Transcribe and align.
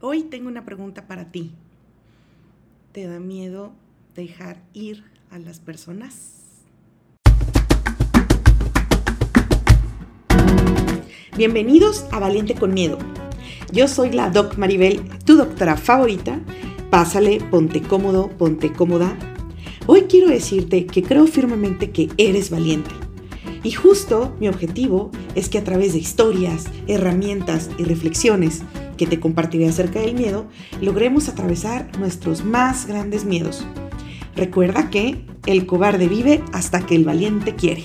Hoy 0.00 0.22
tengo 0.22 0.46
una 0.46 0.64
pregunta 0.64 1.08
para 1.08 1.32
ti. 1.32 1.50
¿Te 2.92 3.08
da 3.08 3.18
miedo 3.18 3.72
dejar 4.14 4.62
ir 4.72 5.02
a 5.28 5.40
las 5.40 5.58
personas? 5.58 6.62
Bienvenidos 11.36 12.06
a 12.12 12.20
Valiente 12.20 12.54
con 12.54 12.74
Miedo. 12.74 12.96
Yo 13.72 13.88
soy 13.88 14.12
la 14.12 14.30
Doc 14.30 14.56
Maribel, 14.56 15.02
tu 15.24 15.36
doctora 15.36 15.76
favorita. 15.76 16.38
Pásale, 16.90 17.40
ponte 17.50 17.82
cómodo, 17.82 18.28
ponte 18.28 18.72
cómoda. 18.72 19.18
Hoy 19.88 20.02
quiero 20.02 20.28
decirte 20.28 20.86
que 20.86 21.02
creo 21.02 21.26
firmemente 21.26 21.90
que 21.90 22.08
eres 22.18 22.50
valiente. 22.50 22.90
Y 23.64 23.72
justo 23.72 24.36
mi 24.38 24.46
objetivo 24.46 25.10
es 25.34 25.48
que 25.48 25.58
a 25.58 25.64
través 25.64 25.92
de 25.92 25.98
historias, 25.98 26.66
herramientas 26.86 27.68
y 27.78 27.82
reflexiones 27.82 28.62
que 28.98 29.06
te 29.06 29.18
compartiré 29.18 29.66
acerca 29.66 30.00
del 30.00 30.14
miedo, 30.14 30.46
logremos 30.82 31.30
atravesar 31.30 31.96
nuestros 31.98 32.44
más 32.44 32.84
grandes 32.84 33.24
miedos. 33.24 33.64
Recuerda 34.36 34.90
que 34.90 35.24
el 35.46 35.64
cobarde 35.64 36.08
vive 36.08 36.44
hasta 36.52 36.84
que 36.84 36.94
el 36.94 37.04
valiente 37.04 37.54
quiere. 37.54 37.84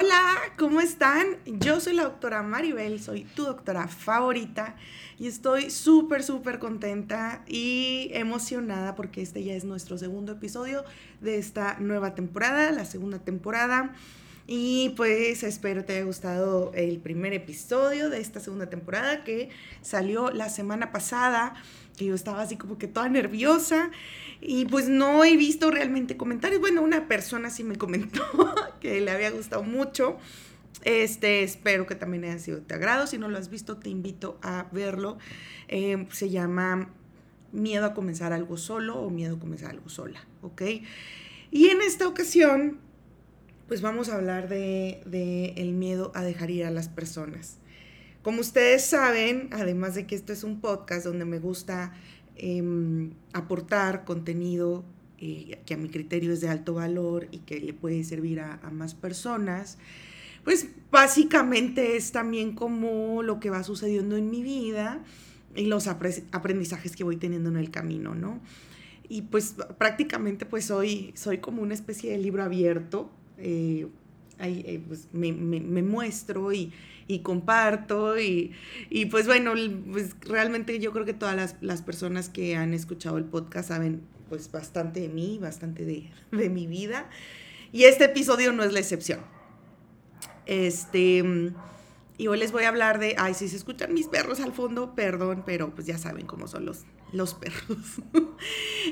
Hola, 0.00 0.34
¿cómo 0.58 0.80
están? 0.80 1.36
Yo 1.46 1.78
soy 1.80 1.94
la 1.94 2.02
doctora 2.04 2.42
Maribel, 2.42 3.00
soy 3.00 3.24
tu 3.24 3.44
doctora 3.44 3.86
favorita 3.86 4.74
y 5.18 5.28
estoy 5.28 5.70
súper, 5.70 6.22
súper 6.22 6.58
contenta 6.58 7.44
y 7.46 8.10
emocionada 8.12 8.94
porque 8.94 9.22
este 9.22 9.44
ya 9.44 9.54
es 9.54 9.64
nuestro 9.64 9.98
segundo 9.98 10.32
episodio 10.32 10.84
de 11.20 11.38
esta 11.38 11.78
nueva 11.78 12.14
temporada, 12.14 12.72
la 12.72 12.84
segunda 12.84 13.18
temporada. 13.20 13.94
Y 14.46 14.90
pues 14.90 15.42
espero 15.42 15.84
te 15.84 15.94
haya 15.94 16.04
gustado 16.04 16.70
el 16.74 16.98
primer 16.98 17.32
episodio 17.32 18.10
de 18.10 18.20
esta 18.20 18.38
segunda 18.38 18.70
temporada 18.70 19.24
que 19.24 19.48
salió 19.82 20.30
la 20.30 20.48
semana 20.50 20.92
pasada, 20.92 21.54
que 21.96 22.06
yo 22.06 22.14
estaba 22.14 22.42
así 22.42 22.56
como 22.56 22.78
que 22.78 22.86
toda 22.86 23.08
nerviosa 23.08 23.90
y 24.40 24.66
pues 24.66 24.88
no 24.88 25.24
he 25.24 25.36
visto 25.36 25.70
realmente 25.72 26.16
comentarios. 26.16 26.60
Bueno, 26.60 26.82
una 26.82 27.08
persona 27.08 27.50
sí 27.50 27.64
me 27.64 27.76
comentó 27.76 28.22
que 28.80 29.00
le 29.00 29.10
había 29.10 29.30
gustado 29.30 29.64
mucho. 29.64 30.16
Este, 30.84 31.42
espero 31.42 31.86
que 31.86 31.96
también 31.96 32.24
haya 32.24 32.38
sido 32.38 32.60
de 32.60 32.74
agrado. 32.74 33.08
Si 33.08 33.18
no 33.18 33.28
lo 33.28 33.38
has 33.38 33.50
visto, 33.50 33.78
te 33.78 33.90
invito 33.90 34.38
a 34.42 34.66
verlo. 34.70 35.18
Eh, 35.66 36.06
se 36.12 36.30
llama 36.30 36.90
Miedo 37.50 37.86
a 37.86 37.94
comenzar 37.94 38.32
algo 38.32 38.56
solo 38.58 38.94
o 38.96 39.10
Miedo 39.10 39.36
a 39.36 39.40
comenzar 39.40 39.70
algo 39.70 39.88
sola, 39.88 40.24
¿ok? 40.42 40.62
Y 41.50 41.68
en 41.68 41.80
esta 41.82 42.06
ocasión 42.06 42.85
pues 43.68 43.82
vamos 43.82 44.08
a 44.08 44.16
hablar 44.16 44.48
de, 44.48 45.52
el 45.56 45.72
miedo 45.72 46.12
a 46.14 46.22
dejar 46.22 46.50
ir 46.50 46.64
a 46.64 46.70
las 46.70 46.88
personas. 46.88 47.58
Como 48.22 48.40
ustedes 48.40 48.84
saben, 48.84 49.48
además 49.52 49.94
de 49.94 50.06
que 50.06 50.14
esto 50.14 50.32
es 50.32 50.44
un 50.44 50.60
podcast 50.60 51.06
donde 51.06 51.24
me 51.24 51.38
gusta 51.38 51.92
em, 52.36 53.12
aportar 53.32 54.04
contenido 54.04 54.84
que 55.18 55.74
a 55.74 55.76
mi 55.78 55.88
criterio 55.88 56.32
es 56.32 56.42
de 56.42 56.48
alto 56.48 56.74
valor 56.74 57.28
y 57.30 57.38
que 57.38 57.58
le 57.58 57.72
puede 57.72 58.04
servir 58.04 58.40
a, 58.40 58.60
a 58.62 58.70
más 58.70 58.94
personas, 58.94 59.78
pues 60.44 60.68
básicamente 60.90 61.96
es 61.96 62.12
también 62.12 62.54
como 62.54 63.22
lo 63.22 63.40
que 63.40 63.50
va 63.50 63.62
sucediendo 63.62 64.16
en 64.16 64.30
mi 64.30 64.42
vida 64.42 65.02
y 65.56 65.66
los 65.66 65.86
aprendizajes 65.88 66.94
que 66.94 67.02
voy 67.02 67.16
teniendo 67.16 67.48
en 67.48 67.56
el 67.56 67.70
camino, 67.70 68.14
¿no? 68.14 68.40
Y 69.08 69.22
pues 69.22 69.56
prácticamente 69.78 70.46
pues 70.46 70.66
soy, 70.66 71.12
soy 71.16 71.38
como 71.38 71.62
una 71.62 71.74
especie 71.74 72.10
de 72.10 72.18
libro 72.18 72.42
abierto 72.42 73.10
eh, 73.38 73.86
eh, 74.38 74.82
pues 74.86 75.08
me, 75.12 75.32
muestro 75.32 76.52
y, 76.52 76.72
comparto 77.22 78.18
y, 78.18 78.52
pues 79.10 79.26
bueno, 79.26 79.54
pues 79.90 80.14
realmente 80.20 80.78
yo 80.78 80.92
creo 80.92 81.04
que 81.04 81.14
todas 81.14 81.56
las, 81.60 81.82
personas 81.82 82.28
que 82.28 82.56
han 82.56 82.74
escuchado 82.74 83.18
el 83.18 83.24
podcast 83.24 83.68
saben 83.68 84.02
pues 84.28 84.50
bastante 84.50 85.00
de 85.00 85.08
mí, 85.08 85.38
bastante 85.40 85.84
de, 85.84 86.10
de 86.32 86.50
mi 86.50 86.66
vida 86.66 87.08
y 87.72 87.84
este 87.84 88.04
episodio 88.04 88.52
no 88.52 88.62
es 88.62 88.72
la 88.72 88.80
excepción. 88.80 89.20
Este... 90.46 91.52
Y 92.18 92.28
hoy 92.28 92.38
les 92.38 92.50
voy 92.50 92.64
a 92.64 92.68
hablar 92.68 92.98
de, 92.98 93.14
ay, 93.18 93.34
si 93.34 93.46
se 93.46 93.56
escuchan 93.56 93.92
mis 93.92 94.08
perros 94.08 94.40
al 94.40 94.52
fondo, 94.52 94.94
perdón, 94.94 95.42
pero 95.44 95.74
pues 95.74 95.86
ya 95.86 95.98
saben 95.98 96.24
cómo 96.24 96.48
son 96.48 96.64
los, 96.64 96.84
los 97.12 97.34
perros. 97.34 98.00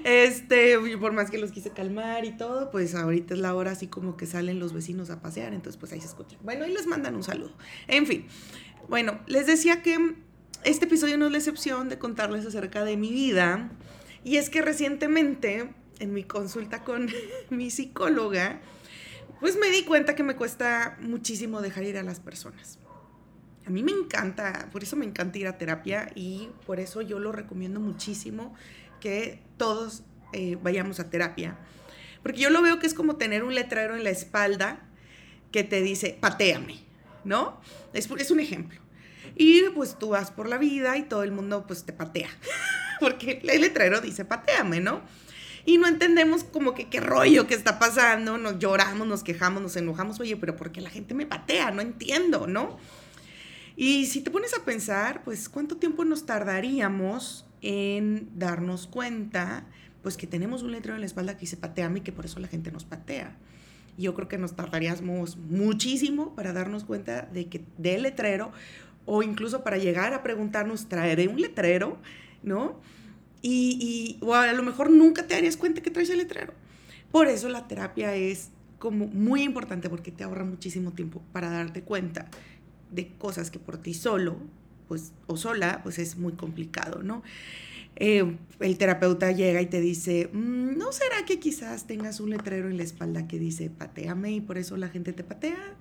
este, 0.04 0.78
por 1.00 1.12
más 1.12 1.30
que 1.30 1.38
los 1.38 1.50
quise 1.50 1.70
calmar 1.70 2.24
y 2.26 2.36
todo, 2.36 2.70
pues 2.70 2.94
ahorita 2.94 3.34
es 3.34 3.40
la 3.40 3.54
hora 3.54 3.72
así 3.72 3.86
como 3.86 4.16
que 4.16 4.26
salen 4.26 4.60
los 4.60 4.72
vecinos 4.74 5.10
a 5.10 5.20
pasear, 5.20 5.54
entonces 5.54 5.78
pues 5.78 5.92
ahí 5.92 6.00
se 6.00 6.06
escuchan. 6.06 6.38
Bueno, 6.42 6.66
y 6.66 6.72
les 6.72 6.86
mandan 6.86 7.16
un 7.16 7.22
saludo. 7.22 7.54
En 7.88 8.06
fin, 8.06 8.26
bueno, 8.88 9.18
les 9.26 9.46
decía 9.46 9.82
que 9.82 10.14
este 10.62 10.84
episodio 10.84 11.16
no 11.16 11.26
es 11.26 11.32
la 11.32 11.38
excepción 11.38 11.88
de 11.88 11.98
contarles 11.98 12.44
acerca 12.44 12.84
de 12.84 12.96
mi 12.96 13.12
vida. 13.12 13.70
Y 14.24 14.36
es 14.36 14.50
que 14.50 14.62
recientemente, 14.62 15.70
en 15.98 16.12
mi 16.12 16.24
consulta 16.24 16.84
con 16.84 17.08
mi 17.50 17.70
psicóloga, 17.70 18.60
pues 19.40 19.58
me 19.58 19.70
di 19.70 19.84
cuenta 19.84 20.14
que 20.14 20.22
me 20.22 20.36
cuesta 20.36 20.96
muchísimo 21.00 21.62
dejar 21.62 21.84
ir 21.84 21.98
a 21.98 22.02
las 22.02 22.20
personas. 22.20 22.78
A 23.66 23.70
mí 23.70 23.82
me 23.82 23.92
encanta, 23.92 24.68
por 24.70 24.82
eso 24.82 24.96
me 24.96 25.06
encanta 25.06 25.38
ir 25.38 25.46
a 25.46 25.56
terapia 25.56 26.10
y 26.14 26.50
por 26.66 26.80
eso 26.80 27.00
yo 27.00 27.18
lo 27.18 27.32
recomiendo 27.32 27.80
muchísimo 27.80 28.54
que 29.00 29.40
todos 29.56 30.02
eh, 30.32 30.58
vayamos 30.62 31.00
a 31.00 31.10
terapia. 31.10 31.56
Porque 32.22 32.40
yo 32.40 32.50
lo 32.50 32.62
veo 32.62 32.78
que 32.78 32.86
es 32.86 32.94
como 32.94 33.16
tener 33.16 33.44
un 33.44 33.54
letrero 33.54 33.96
en 33.96 34.04
la 34.04 34.10
espalda 34.10 34.80
que 35.52 35.62
te 35.62 35.82
dice, 35.82 36.16
pateame, 36.20 36.80
¿no? 37.24 37.60
Es, 37.92 38.10
es 38.10 38.30
un 38.30 38.40
ejemplo. 38.40 38.80
Y 39.36 39.62
pues 39.74 39.98
tú 39.98 40.10
vas 40.10 40.30
por 40.30 40.48
la 40.48 40.58
vida 40.58 40.96
y 40.96 41.02
todo 41.02 41.22
el 41.22 41.32
mundo 41.32 41.66
pues 41.66 41.84
te 41.84 41.92
patea. 41.92 42.30
Porque 43.00 43.40
el 43.44 43.60
letrero 43.60 44.00
dice, 44.00 44.24
pateame, 44.24 44.80
¿no? 44.80 45.02
Y 45.66 45.78
no 45.78 45.86
entendemos 45.86 46.44
como 46.44 46.74
que 46.74 46.88
qué 46.88 47.00
rollo 47.00 47.46
que 47.46 47.54
está 47.54 47.78
pasando, 47.78 48.36
nos 48.36 48.58
lloramos, 48.58 49.06
nos 49.06 49.22
quejamos, 49.22 49.62
nos 49.62 49.76
enojamos, 49.76 50.20
oye, 50.20 50.36
pero 50.36 50.56
¿por 50.56 50.72
qué 50.72 50.80
la 50.80 50.90
gente 50.90 51.14
me 51.14 51.26
patea? 51.26 51.70
No 51.70 51.80
entiendo, 51.80 52.46
¿no? 52.46 52.78
Y 53.76 54.06
si 54.06 54.20
te 54.20 54.30
pones 54.30 54.54
a 54.54 54.64
pensar, 54.64 55.24
pues 55.24 55.48
cuánto 55.48 55.76
tiempo 55.76 56.04
nos 56.04 56.26
tardaríamos 56.26 57.43
en 57.64 58.28
darnos 58.38 58.86
cuenta, 58.86 59.64
pues 60.02 60.18
que 60.18 60.26
tenemos 60.26 60.62
un 60.62 60.70
letrero 60.70 60.94
en 60.94 61.00
la 61.00 61.06
espalda 61.06 61.34
que 61.34 61.40
dice 61.40 61.56
pateame 61.56 62.00
y 62.00 62.02
que 62.02 62.12
por 62.12 62.26
eso 62.26 62.38
la 62.38 62.46
gente 62.48 62.70
nos 62.70 62.84
patea. 62.84 63.36
Yo 63.96 64.14
creo 64.14 64.28
que 64.28 64.36
nos 64.36 64.54
tardaríamos 64.54 65.38
muchísimo 65.38 66.34
para 66.34 66.52
darnos 66.52 66.84
cuenta 66.84 67.22
de 67.22 67.46
que 67.46 67.64
del 67.78 68.02
letrero 68.02 68.52
o 69.06 69.22
incluso 69.22 69.64
para 69.64 69.78
llegar 69.78 70.12
a 70.12 70.22
preguntarnos, 70.22 70.88
¿traeré 70.88 71.28
un 71.28 71.40
letrero? 71.40 71.96
¿No? 72.42 72.80
Y, 73.40 74.18
y 74.20 74.24
o 74.24 74.34
a 74.34 74.52
lo 74.52 74.62
mejor 74.62 74.90
nunca 74.90 75.26
te 75.26 75.34
darías 75.34 75.56
cuenta 75.56 75.80
que 75.80 75.90
traes 75.90 76.10
el 76.10 76.18
letrero. 76.18 76.52
Por 77.10 77.28
eso 77.28 77.48
la 77.48 77.66
terapia 77.66 78.14
es 78.14 78.50
como 78.78 79.06
muy 79.06 79.42
importante 79.42 79.88
porque 79.88 80.10
te 80.10 80.24
ahorra 80.24 80.44
muchísimo 80.44 80.92
tiempo 80.92 81.22
para 81.32 81.48
darte 81.48 81.80
cuenta 81.82 82.28
de 82.90 83.08
cosas 83.16 83.50
que 83.50 83.58
por 83.58 83.78
ti 83.78 83.94
solo, 83.94 84.36
pues, 84.88 85.12
o 85.26 85.36
sola, 85.36 85.80
pues 85.82 85.98
es 85.98 86.16
muy 86.16 86.32
complicado, 86.32 87.02
¿no? 87.02 87.22
Eh, 87.96 88.36
el 88.58 88.78
terapeuta 88.78 89.30
llega 89.30 89.62
y 89.62 89.66
te 89.66 89.80
dice, 89.80 90.28
mm, 90.32 90.76
¿no 90.76 90.92
será 90.92 91.24
que 91.24 91.38
quizás 91.38 91.86
tengas 91.86 92.20
un 92.20 92.30
letrero 92.30 92.68
en 92.68 92.76
la 92.76 92.82
espalda 92.82 93.28
que 93.28 93.38
dice 93.38 93.70
pateame 93.70 94.32
y 94.32 94.40
por 94.40 94.58
eso 94.58 94.76
la 94.76 94.88
gente 94.88 95.12
te 95.12 95.22
patea? 95.22 95.76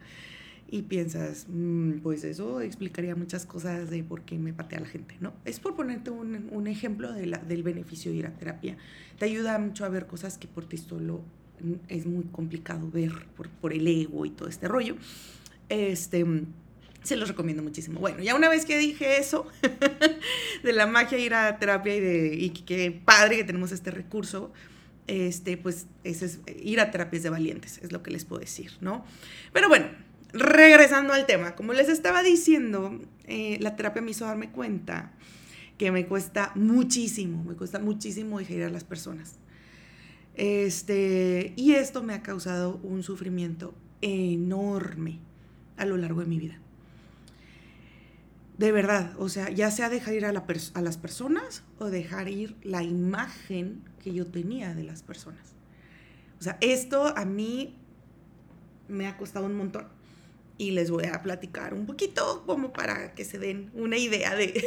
Y 0.69 0.83
piensas, 0.83 1.47
mm, 1.49 1.99
pues 1.99 2.23
eso 2.23 2.61
explicaría 2.61 3.15
muchas 3.15 3.45
cosas 3.45 3.89
de 3.89 4.03
por 4.03 4.21
qué 4.21 4.37
me 4.37 4.53
patea 4.53 4.79
la 4.79 4.87
gente, 4.87 5.15
¿no? 5.19 5.33
Es 5.45 5.59
por 5.59 5.75
ponerte 5.75 6.11
un, 6.11 6.67
ejemplo 6.67 7.11
de 7.13 7.25
la, 7.27 7.37
del 7.39 7.63
beneficio 7.63 8.11
de 8.11 8.17
ir 8.17 8.25
a 8.27 8.33
terapia. 8.33 8.77
Te 9.17 9.25
ayuda 9.25 9.57
mucho 9.59 9.85
a 9.85 9.89
ver 9.89 10.07
cosas 10.07 10.37
que 10.37 10.47
por 10.47 10.65
ti 10.65 10.77
solo 10.77 11.21
es 11.87 12.05
muy 12.05 12.25
complicado 12.25 12.89
ver 12.91 13.27
por, 13.35 13.49
por 13.49 13.73
el 13.73 13.87
ego 13.87 14.25
y 14.25 14.31
todo 14.31 14.49
este 14.49 14.67
rollo. 14.67 14.95
Este 15.69 16.25
se 17.03 17.15
los 17.15 17.27
recomiendo 17.27 17.61
muchísimo. 17.63 17.99
Bueno, 17.99 18.23
ya 18.23 18.35
una 18.35 18.49
vez 18.49 18.65
que 18.65 18.77
dije 18.77 19.17
eso, 19.17 19.45
de 20.63 20.73
la 20.73 20.87
magia 20.87 21.17
ir 21.17 21.33
a 21.33 21.59
terapia 21.59 21.95
y 21.95 21.99
de 21.99 22.35
y 22.35 22.49
qué 22.49 22.91
padre 22.91 23.37
que 23.37 23.43
tenemos 23.43 23.71
este 23.71 23.91
recurso, 23.91 24.51
este, 25.07 25.57
pues 25.57 25.87
ese 26.03 26.25
es 26.25 26.39
ir 26.61 26.79
a 26.79 26.91
terapias 26.91 27.23
de 27.23 27.29
valientes, 27.29 27.79
es 27.83 27.91
lo 27.91 28.01
que 28.03 28.11
les 28.11 28.25
puedo 28.25 28.39
decir, 28.39 28.71
¿no? 28.79 29.05
Pero 29.51 29.67
bueno, 29.67 29.87
regresando 30.31 31.13
al 31.13 31.25
tema, 31.25 31.55
como 31.55 31.73
les 31.73 31.89
estaba 31.89 32.23
diciendo, 32.23 32.99
eh, 33.25 33.57
la 33.59 33.75
terapia 33.75 34.01
me 34.01 34.11
hizo 34.11 34.25
darme 34.25 34.51
cuenta 34.51 35.11
que 35.77 35.91
me 35.91 36.05
cuesta 36.05 36.51
muchísimo, 36.55 37.43
me 37.43 37.55
cuesta 37.55 37.79
muchísimo 37.79 38.39
dejar 38.39 38.57
ir 38.57 38.63
a 38.63 38.69
las 38.69 38.83
personas. 38.83 39.35
Este, 40.35 41.53
y 41.55 41.73
esto 41.73 42.01
me 42.01 42.13
ha 42.13 42.23
causado 42.23 42.79
un 42.83 43.03
sufrimiento 43.03 43.75
enorme 44.01 45.19
a 45.77 45.85
lo 45.85 45.97
largo 45.97 46.21
de 46.21 46.27
mi 46.27 46.39
vida. 46.39 46.59
De 48.57 48.71
verdad, 48.71 49.13
o 49.17 49.29
sea, 49.29 49.49
ya 49.49 49.71
sea 49.71 49.89
dejar 49.89 50.13
ir 50.13 50.25
a, 50.25 50.29
a 50.29 50.81
las 50.81 50.97
personas 50.97 51.63
o 51.79 51.89
dejar 51.89 52.29
ir 52.29 52.55
la 52.61 52.83
imagen 52.83 53.83
que 54.03 54.13
yo 54.13 54.27
tenía 54.27 54.75
de 54.75 54.83
las 54.83 55.01
personas. 55.01 55.53
O 56.39 56.43
sea, 56.43 56.57
esto 56.61 57.17
a 57.17 57.25
mí 57.25 57.75
me 58.87 59.07
ha 59.07 59.17
costado 59.17 59.45
un 59.45 59.55
montón. 59.55 59.87
y 60.57 60.71
les 60.71 60.91
voy 60.91 61.05
a 61.05 61.21
platicar 61.23 61.73
un 61.73 61.87
poquito 61.87 62.43
como 62.45 62.71
para 62.73 63.15
que 63.15 63.25
se 63.25 63.39
den 63.39 63.71
una 63.73 63.97
idea 63.97 64.35
de, 64.35 64.63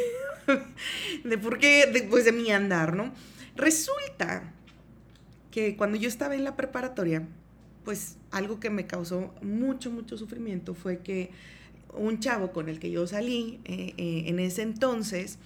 de 1.23 1.37
por 1.37 1.59
qué, 1.59 1.89
después 1.91 2.25
de 2.25 2.33
mi 2.33 2.51
andar, 2.51 2.95
¿no? 2.95 3.13
Resulta 3.55 4.53
que 5.49 5.77
cuando 5.77 5.97
yo 5.97 6.09
estaba 6.09 6.35
en 6.35 6.43
la 6.43 6.55
preparatoria, 6.57 7.25
pues 7.85 8.17
algo 8.31 8.59
que 8.59 8.69
me 8.69 8.85
causó 8.85 9.33
mucho, 9.41 9.91
mucho 9.91 10.17
sufrimiento 10.17 10.75
fue 10.75 10.99
que 10.99 11.31
un 11.93 12.19
chavo 12.19 12.51
con 12.51 12.69
el 12.69 12.79
que 12.79 12.91
yo 12.91 13.07
salí 13.07 13.59
eh, 13.65 13.93
eh, 13.97 14.23
en 14.27 14.39
ese 14.39 14.61
entonces 14.61 15.39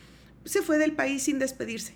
se 0.46 0.62
fue 0.62 0.78
del 0.78 0.94
país 0.94 1.24
sin 1.24 1.40
despedirse. 1.40 1.94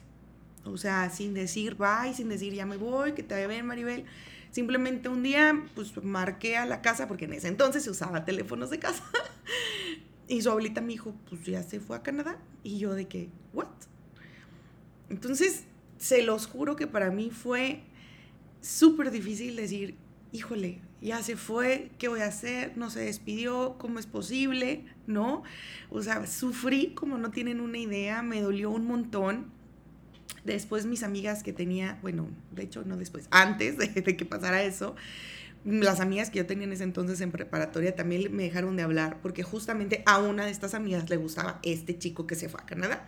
O 0.63 0.77
sea, 0.77 1.09
sin 1.09 1.33
decir 1.33 1.75
bye, 1.75 2.13
sin 2.13 2.29
decir 2.29 2.53
ya 2.53 2.65
me 2.65 2.77
voy, 2.77 3.13
que 3.13 3.23
te 3.23 3.35
vaya 3.35 3.47
bien, 3.47 3.65
Maribel. 3.65 4.05
Simplemente 4.51 5.09
un 5.09 5.21
día, 5.21 5.65
pues 5.75 5.91
marqué 6.03 6.57
a 6.57 6.65
la 6.65 6.81
casa, 6.81 7.07
porque 7.07 7.25
en 7.25 7.33
ese 7.33 7.49
entonces 7.49 7.83
se 7.83 7.89
usaba 7.89 8.25
teléfonos 8.25 8.69
de 8.69 8.79
casa. 8.79 9.03
y 10.27 10.41
su 10.41 10.49
abuelita 10.49 10.81
me 10.81 10.93
dijo, 10.93 11.13
pues 11.29 11.45
ya 11.45 11.61
se 11.61 11.79
fue 11.79 11.97
a 11.97 12.03
Canadá. 12.03 12.39
Y 12.63 12.77
yo 12.77 12.93
de 12.93 13.07
que, 13.07 13.29
¿what? 13.53 13.67
Entonces, 15.09 15.65
se 15.97 16.23
los 16.23 16.47
juro 16.47 16.75
que 16.75 16.87
para 16.87 17.11
mí 17.11 17.31
fue 17.31 17.83
súper 18.61 19.11
difícil 19.11 19.55
decir, 19.55 19.95
híjole, 20.31 20.79
ya 21.05 21.21
se 21.21 21.35
fue, 21.37 21.91
¿qué 21.99 22.07
voy 22.07 22.21
a 22.21 22.27
hacer? 22.27 22.75
No 22.77 22.89
se 22.89 23.01
despidió, 23.01 23.75
¿cómo 23.77 23.99
es 23.99 24.07
posible? 24.07 24.85
¿No? 25.05 25.43
O 25.91 26.01
sea, 26.01 26.25
sufrí 26.25 26.95
como 26.95 27.19
no 27.19 27.29
tienen 27.29 27.59
una 27.59 27.77
idea, 27.77 28.23
me 28.23 28.41
dolió 28.41 28.71
un 28.71 28.87
montón. 28.87 29.51
Después 30.43 30.87
mis 30.87 31.03
amigas 31.03 31.43
que 31.43 31.53
tenía, 31.53 31.99
bueno, 32.01 32.27
de 32.51 32.63
hecho 32.63 32.83
no 32.83 32.97
después, 32.97 33.27
antes 33.29 33.77
de, 33.77 34.17
que 34.17 34.25
pasara 34.25 34.63
eso, 34.63 34.95
las 35.63 35.99
amigas 35.99 36.31
que 36.31 36.39
yo 36.39 36.47
tenía 36.47 36.65
en 36.65 36.73
ese 36.73 36.83
entonces 36.83 37.21
en 37.21 37.31
preparatoria 37.31 37.95
también 37.95 38.35
me 38.35 38.43
dejaron 38.43 38.75
de 38.75 38.83
hablar 38.83 39.19
porque 39.21 39.43
justamente 39.43 40.01
a 40.07 40.19
una 40.19 40.45
de 40.45 40.51
estas 40.51 40.73
amigas 40.73 41.09
le 41.09 41.17
gustaba 41.17 41.59
este 41.61 41.97
chico 41.99 42.25
que 42.25 42.33
se 42.33 42.49
fue 42.49 42.61
a 42.61 42.65
Canadá. 42.65 43.07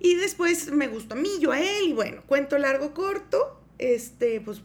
Y 0.00 0.16
después 0.16 0.70
me 0.70 0.88
gustó 0.88 1.14
a 1.14 1.18
mí, 1.18 1.30
yo 1.40 1.52
a 1.52 1.60
él, 1.60 1.88
y 1.88 1.92
bueno, 1.94 2.22
cuento 2.26 2.58
largo, 2.58 2.92
corto, 2.92 3.62
este, 3.78 4.42
pues 4.42 4.60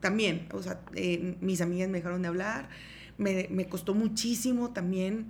también, 0.00 0.48
o 0.52 0.62
sea, 0.62 0.80
eh, 0.94 1.36
mis 1.40 1.60
amigas 1.60 1.88
me 1.88 1.98
dejaron 1.98 2.22
de 2.22 2.28
hablar, 2.28 2.68
me, 3.18 3.48
me 3.50 3.68
costó 3.68 3.94
muchísimo 3.94 4.70
también 4.70 5.26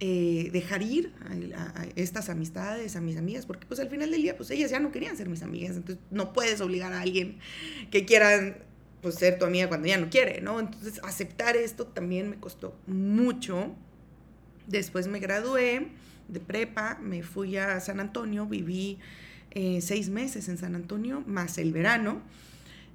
eh, 0.00 0.50
dejar 0.52 0.82
ir 0.82 1.12
a, 1.54 1.86
estas 1.94 2.28
amistades, 2.28 2.96
a 2.96 3.00
mis 3.00 3.16
amigas, 3.16 3.46
porque 3.46 3.64
pues 3.66 3.78
al 3.78 3.88
final 3.88 4.10
del 4.10 4.22
día, 4.22 4.36
pues 4.36 4.50
ellas 4.50 4.70
ya 4.70 4.80
no 4.80 4.90
querían 4.90 5.16
ser 5.16 5.28
mis 5.28 5.42
amigas, 5.42 5.76
entonces 5.76 6.04
no 6.10 6.32
puedes 6.32 6.60
obligar 6.60 6.92
a 6.92 7.00
alguien 7.00 7.38
que 7.92 8.04
quiera 8.04 8.58
pues 9.02 9.14
ser 9.14 9.38
tu 9.38 9.44
amiga 9.44 9.68
cuando 9.68 9.86
ya 9.86 9.96
no 9.96 10.10
quiere, 10.10 10.40
¿no? 10.40 10.58
Entonces 10.58 11.00
aceptar 11.04 11.56
esto 11.56 11.86
también 11.86 12.28
me 12.28 12.36
costó 12.36 12.76
mucho. 12.86 13.74
Después 14.66 15.06
me 15.06 15.20
gradué 15.20 15.88
de 16.28 16.40
prepa, 16.40 16.98
me 17.00 17.22
fui 17.22 17.56
a 17.56 17.78
San 17.80 18.00
Antonio, 18.00 18.46
viví 18.46 18.98
eh, 19.52 19.80
seis 19.80 20.08
meses 20.08 20.48
en 20.48 20.58
San 20.58 20.74
Antonio, 20.74 21.22
más 21.26 21.56
el 21.58 21.72
verano. 21.72 22.20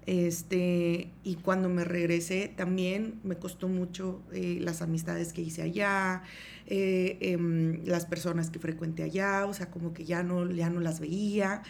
Este, 0.05 1.11
y 1.23 1.35
cuando 1.35 1.69
me 1.69 1.83
regresé 1.83 2.51
también 2.55 3.19
me 3.23 3.35
costó 3.35 3.67
mucho 3.67 4.21
eh, 4.31 4.57
las 4.59 4.81
amistades 4.81 5.33
que 5.33 5.41
hice 5.41 5.61
allá, 5.61 6.23
eh, 6.67 7.17
em, 7.21 7.85
las 7.85 8.05
personas 8.05 8.49
que 8.49 8.59
frecuenté 8.59 9.03
allá, 9.03 9.45
o 9.45 9.53
sea, 9.53 9.69
como 9.69 9.93
que 9.93 10.05
ya 10.05 10.23
no, 10.23 10.49
ya 10.49 10.69
no 10.69 10.79
las 10.79 10.99
veía. 10.99 11.61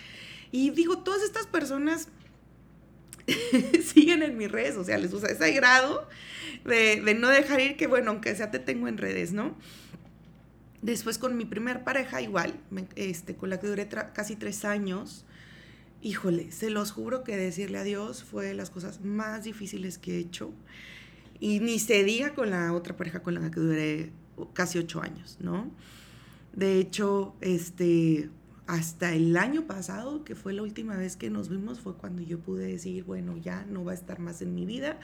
Y 0.51 0.69
digo, 0.71 0.99
todas 0.99 1.23
estas 1.23 1.47
personas 1.47 2.07
siguen 3.83 4.23
en 4.23 4.37
mis 4.37 4.51
redes 4.51 4.75
sociales, 4.75 5.13
o 5.13 5.19
sea, 5.19 5.29
ese 5.29 5.51
grado 5.51 6.07
de, 6.65 7.01
de, 7.01 7.13
no 7.15 7.29
dejar 7.29 7.61
ir 7.61 7.77
que, 7.77 7.87
bueno, 7.87 8.11
aunque 8.11 8.35
sea 8.35 8.51
te 8.51 8.59
tengo 8.59 8.87
en 8.87 8.97
redes, 8.97 9.33
¿no? 9.33 9.55
Después 10.81 11.17
con 11.17 11.35
mi 11.35 11.43
primer 11.45 11.83
pareja 11.83 12.21
igual, 12.21 12.53
este, 12.95 13.35
con 13.35 13.49
la 13.49 13.59
que 13.59 13.67
duré 13.67 13.89
casi 14.13 14.37
tres 14.37 14.63
años, 14.63 15.25
híjole, 16.01 16.51
se 16.51 16.69
los 16.69 16.91
juro 16.91 17.23
que 17.23 17.35
decirle 17.35 17.77
adiós 17.77 18.23
fue 18.23 18.45
de 18.47 18.53
las 18.53 18.69
cosas 18.69 19.01
más 19.01 19.43
difíciles 19.43 19.97
que 19.97 20.15
he 20.15 20.19
hecho. 20.19 20.51
Y 21.39 21.59
ni 21.59 21.79
se 21.79 22.03
diga 22.03 22.33
con 22.33 22.49
la 22.49 22.73
otra 22.73 22.97
pareja 22.97 23.21
con 23.21 23.35
la 23.35 23.49
que 23.49 23.59
duré 23.59 24.11
casi 24.53 24.77
ocho 24.77 25.01
años, 25.01 25.37
¿no? 25.39 25.71
De 26.53 26.79
hecho, 26.79 27.35
este, 27.41 28.29
hasta 28.67 29.13
el 29.13 29.37
año 29.37 29.65
pasado, 29.65 30.23
que 30.23 30.35
fue 30.35 30.53
la 30.53 30.63
última 30.63 30.97
vez 30.97 31.15
que 31.15 31.29
nos 31.29 31.49
vimos, 31.49 31.79
fue 31.79 31.95
cuando 31.95 32.21
yo 32.21 32.39
pude 32.39 32.67
decir, 32.67 33.03
bueno, 33.03 33.37
ya 33.37 33.65
no 33.65 33.83
va 33.85 33.93
a 33.93 33.95
estar 33.95 34.19
más 34.19 34.41
en 34.41 34.53
mi 34.53 34.65
vida. 34.65 34.99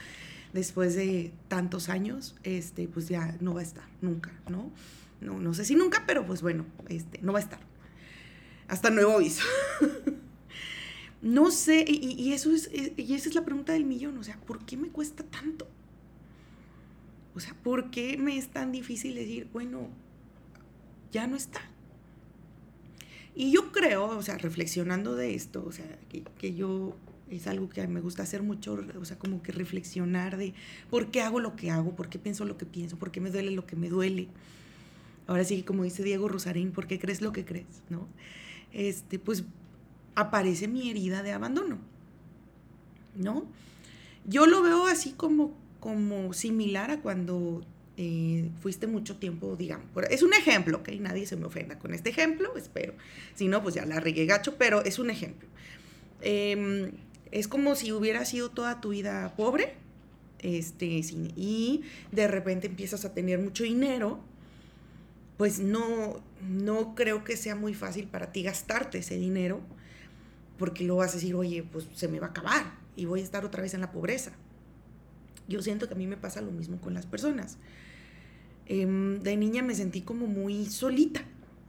Después 0.54 0.96
de 0.96 1.34
tantos 1.48 1.90
años, 1.90 2.36
este, 2.44 2.88
pues 2.88 3.08
ya 3.08 3.38
no 3.40 3.54
va 3.54 3.62
a 3.62 3.64
estar, 3.64 3.86
nunca, 4.02 4.32
¿no? 4.50 4.72
No, 5.22 5.40
no 5.40 5.54
sé 5.54 5.66
si 5.66 5.76
nunca, 5.76 6.04
pero 6.06 6.26
pues 6.26 6.42
bueno, 6.42 6.66
este, 6.90 7.20
no 7.22 7.34
va 7.34 7.40
a 7.40 7.42
estar. 7.42 7.60
Hasta 8.68 8.90
nuevo 8.90 9.14
aviso. 9.14 9.44
No 11.26 11.50
sé, 11.50 11.84
y, 11.88 12.34
eso 12.34 12.52
es, 12.52 12.70
y 12.72 13.16
esa 13.16 13.30
es 13.30 13.34
la 13.34 13.44
pregunta 13.44 13.74
del 13.74 13.84
millón, 13.84 14.16
o 14.20 14.24
sea, 14.24 14.38
¿por 14.42 14.64
qué 14.64 14.78
me 14.78 14.90
cuesta 14.90 15.24
tanto? 15.24 15.68
O 17.34 17.40
sea, 17.40 17.56
¿por 17.64 17.90
qué 17.90 18.16
me 18.16 18.38
es 18.38 18.50
tan 18.50 18.72
difícil 18.72 19.16
decir, 19.16 19.48
bueno, 19.52 19.90
ya 21.12 21.26
no 21.26 21.36
está? 21.36 21.62
Y 23.34 23.50
yo 23.50 23.72
creo, 23.72 24.06
o 24.06 24.22
sea, 24.22 24.38
reflexionando 24.38 25.16
de 25.16 25.34
esto, 25.34 25.66
o 25.66 25.72
sea, 25.72 25.98
que, 26.38 26.54
yo 26.54 26.96
es 27.32 27.48
algo 27.48 27.70
que 27.70 27.88
me 27.88 28.02
gusta 28.02 28.22
hacer 28.22 28.44
mucho, 28.44 28.78
o 29.02 29.04
sea, 29.04 29.18
como 29.18 29.42
que 29.42 29.52
reflexionar 29.52 30.38
de 30.38 30.54
por 30.92 31.10
qué 31.10 31.24
hago 31.24 31.40
lo 31.40 31.56
que 31.56 31.72
hago, 31.72 31.96
por 31.96 32.08
qué 32.08 32.20
pienso 32.20 32.46
lo 32.46 32.56
que 32.60 32.68
pienso, 32.68 33.00
por 33.00 33.10
qué 33.10 33.20
me 33.20 33.32
duele 33.32 33.50
lo 33.50 33.66
que 33.66 33.76
me 33.76 33.90
duele. 33.90 34.28
Ahora 35.26 35.44
sí, 35.44 35.64
como 35.64 35.86
dice 35.86 36.04
Diego 36.04 36.28
Rosarín, 36.28 36.72
¿por 36.72 36.86
qué 36.86 37.00
crees 37.00 37.24
lo 37.24 37.32
que 37.32 37.46
crees? 37.46 37.82
¿No? 37.90 38.08
Este, 38.72 39.18
pues 39.18 39.44
aparece 40.16 40.68
mi 40.68 40.90
herida 40.90 41.24
de 41.24 41.32
abandono, 41.32 41.78
¿no? 43.16 43.46
Yo 44.26 44.48
lo 44.48 44.64
veo 44.64 44.88
así 44.88 45.12
como, 45.12 45.54
como 45.80 46.34
similar 46.34 46.90
a 46.90 47.00
cuando 47.02 47.64
eh, 47.98 48.50
fuiste 48.62 48.88
mucho 48.88 49.18
tiempo, 49.18 49.56
digamos. 49.56 49.88
Es 50.10 50.24
un 50.24 50.34
ejemplo, 50.34 50.78
¿ok? 50.78 50.90
Nadie 51.00 51.26
se 51.28 51.36
me 51.36 51.46
ofenda 51.46 51.78
con 51.78 51.94
este 51.94 52.10
ejemplo, 52.10 52.56
espero. 52.58 52.94
Si 53.36 53.48
no, 53.48 53.62
pues 53.62 53.76
ya 53.76 53.86
la 53.86 54.00
regué 54.00 54.26
gacho, 54.26 54.56
pero 54.58 54.84
es 54.84 55.00
un 55.00 55.10
ejemplo. 55.10 55.48
Em, 56.22 56.92
es 57.32 57.48
como 57.48 57.76
si 57.76 57.92
hubiera 57.92 58.26
sido 58.26 58.50
toda 58.50 58.82
tu 58.82 58.90
vida 58.90 59.34
pobre, 59.36 59.76
este, 60.40 61.02
y 61.36 61.84
de 62.12 62.28
repente 62.28 62.68
empiezas 62.68 63.06
a 63.06 63.14
tener 63.14 63.40
mucho 63.40 63.64
dinero, 63.64 64.20
pues 65.38 65.60
no, 65.60 66.22
no 66.48 66.96
creo 66.96 67.24
que 67.24 67.38
sea 67.38 67.56
muy 67.56 67.74
fácil 67.74 68.08
para 68.08 68.32
ti 68.32 68.44
gastarte 68.44 69.00
ese 69.00 69.18
dinero 69.18 69.62
porque 70.58 70.84
luego 70.84 71.00
vas 71.00 71.12
a 71.12 71.16
decir, 71.16 71.36
oye, 71.36 71.64
pues 71.64 71.88
se 71.94 72.08
me 72.08 72.20
va 72.20 72.28
a 72.28 72.30
acabar 72.32 72.74
y 72.96 73.06
voy 73.06 73.22
a 73.22 73.24
estar 73.24 73.46
otra 73.46 73.62
vez 73.62 73.74
en 73.74 73.82
la 73.82 73.92
pobreza. 73.92 74.32
Yo 75.48 75.62
siento 75.62 75.88
que 75.88 75.94
a 75.94 75.98
mí 75.98 76.08
me 76.08 76.18
pasa 76.18 76.42
lo 76.42 76.52
mismo 76.52 76.80
con 76.80 76.94
las 76.94 77.06
personas. 77.06 77.58
Em, 78.66 79.20
de 79.22 79.38
niña 79.38 79.62
me 79.62 79.76
sentí 79.76 80.02
como 80.02 80.28
muy 80.28 80.66
solita. 80.66 81.22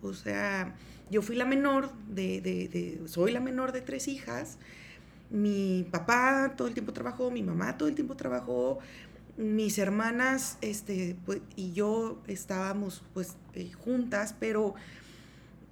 O 0.03 0.15
sea, 0.15 0.75
yo 1.11 1.23
fui 1.23 1.37
la 1.37 1.45
menor 1.45 1.93
de, 2.09 2.41
de, 2.41 2.69
de, 2.69 3.09
soy 3.09 3.33
la 3.33 3.41
menor 3.41 3.73
de 3.73 3.83
tres 3.83 4.09
hijas. 4.09 4.59
Mi 5.31 5.87
papá 5.91 6.55
todo 6.57 6.69
el 6.69 6.75
tiempo 6.75 6.93
trabajó, 6.93 7.31
mi 7.31 7.43
mamá 7.43 7.77
todo 7.77 7.89
el 7.89 7.95
tiempo 7.95 8.17
trabajó, 8.17 8.79
mis 9.37 9.77
hermanas 9.79 10.57
este, 10.61 11.17
pues, 11.27 11.41
y 11.57 11.73
yo 11.73 12.23
estábamos 12.27 13.03
pues 13.13 13.37
eh, 13.55 13.73
juntas, 13.73 14.35
pero 14.39 14.75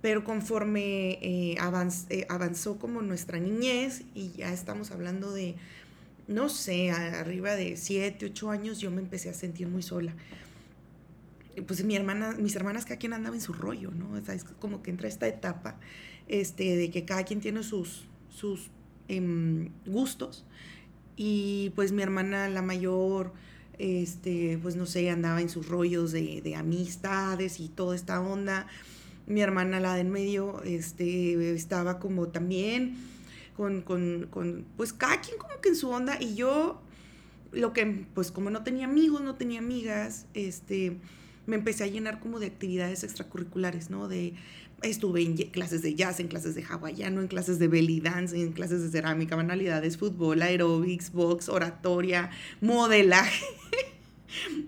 pero 0.05 0.23
conforme 0.23 1.13
eh, 1.13 1.57
eh, 2.11 2.27
avanzó 2.29 2.79
como 2.79 3.01
nuestra 3.01 3.39
niñez 3.39 4.03
y 4.15 4.33
ya 4.33 4.53
estamos 4.53 4.91
hablando 4.91 5.33
de, 5.33 5.55
no 6.29 6.51
sé, 6.51 6.91
arriba 6.91 7.57
de 7.57 7.79
7, 7.79 8.27
8 8.27 8.51
años, 8.51 8.81
yo 8.81 8.91
me 8.91 9.01
empecé 9.01 9.31
a 9.31 9.33
sentir 9.33 9.67
muy 9.67 9.83
sola. 9.83 10.15
Pues 11.67 11.83
mi 11.85 11.97
hermana, 11.97 12.37
mis 12.39 12.55
hermanas 12.55 12.85
cada 12.85 12.99
quien 12.99 13.15
andaba 13.15 13.35
en 13.35 13.41
su 13.41 13.55
rollo, 13.55 13.93
¿no? 13.93 14.19
es 14.19 14.45
como 14.45 14.83
que 14.83 14.91
entra 14.91 15.09
esta 15.09 15.27
etapa 15.27 15.81
este, 16.29 16.77
de 16.77 16.91
que 16.91 17.07
cada 17.07 17.25
quien 17.25 17.41
tiene 17.41 17.63
sus, 17.63 18.05
sus 18.29 18.69
em, 19.09 19.71
gustos. 19.87 20.45
Y 21.17 21.73
pues 21.77 21.93
mi 21.93 22.03
hermana, 22.03 22.51
la 22.51 22.61
mayor, 22.61 23.33
este, 23.79 24.59
pues 24.61 24.77
no 24.77 24.85
sé, 24.85 25.09
andaba 25.09 25.41
en 25.41 25.49
sus 25.49 25.67
rollos 25.67 26.13
de 26.13 26.57
amistades 26.59 27.59
y 27.59 27.71
toda 27.71 27.97
esta 27.97 28.21
onda 28.21 28.67
mi 29.27 29.41
hermana, 29.41 29.81
la 29.81 29.95
de 29.95 30.01
en 30.01 30.11
medio, 30.11 30.63
este, 30.65 31.55
estaba 31.55 31.99
como 31.99 32.29
también 32.29 32.97
con, 33.57 33.83
con, 33.83 34.27
con, 34.31 34.67
pues 34.77 34.93
cada 34.93 35.21
quien 35.21 35.39
como 35.39 35.61
que 35.61 35.71
en 35.71 35.77
su 35.77 35.89
onda 35.89 36.21
y 36.21 36.35
yo, 36.35 36.81
lo 37.53 37.73
que, 37.73 38.07
pues 38.15 38.31
como 38.31 38.51
no 38.51 38.65
tenía 38.65 38.87
amigos, 38.87 39.23
no 39.23 39.37
tenía 39.37 39.61
amigas, 39.61 40.27
este, 40.35 40.99
me 41.47 41.57
empecé 41.57 41.85
a 41.85 41.87
llenar 41.87 42.21
como 42.21 42.41
de 42.41 42.47
actividades 42.47 43.05
extracurriculares, 43.05 43.91
¿no? 43.91 44.09
De, 44.09 44.35
estuve 44.83 45.23
en 45.23 45.37
clases 45.37 45.83
de 45.83 45.95
jazz, 45.95 46.21
en 46.21 46.29
clases 46.29 46.55
de 46.55 46.65
hawaiano, 46.65 47.21
en 47.21 47.29
clases 47.29 47.59
de 47.59 47.69
belly 47.69 48.01
dance, 48.01 48.37
en 48.37 48.53
clases 48.53 48.83
de 48.83 48.91
cerámica, 48.91 49.37
manualidades, 49.37 49.97
fútbol, 49.97 50.43
aerobics, 50.43 51.13
box, 51.13 51.49
oratoria, 51.49 52.31
modelaje. 52.61 53.45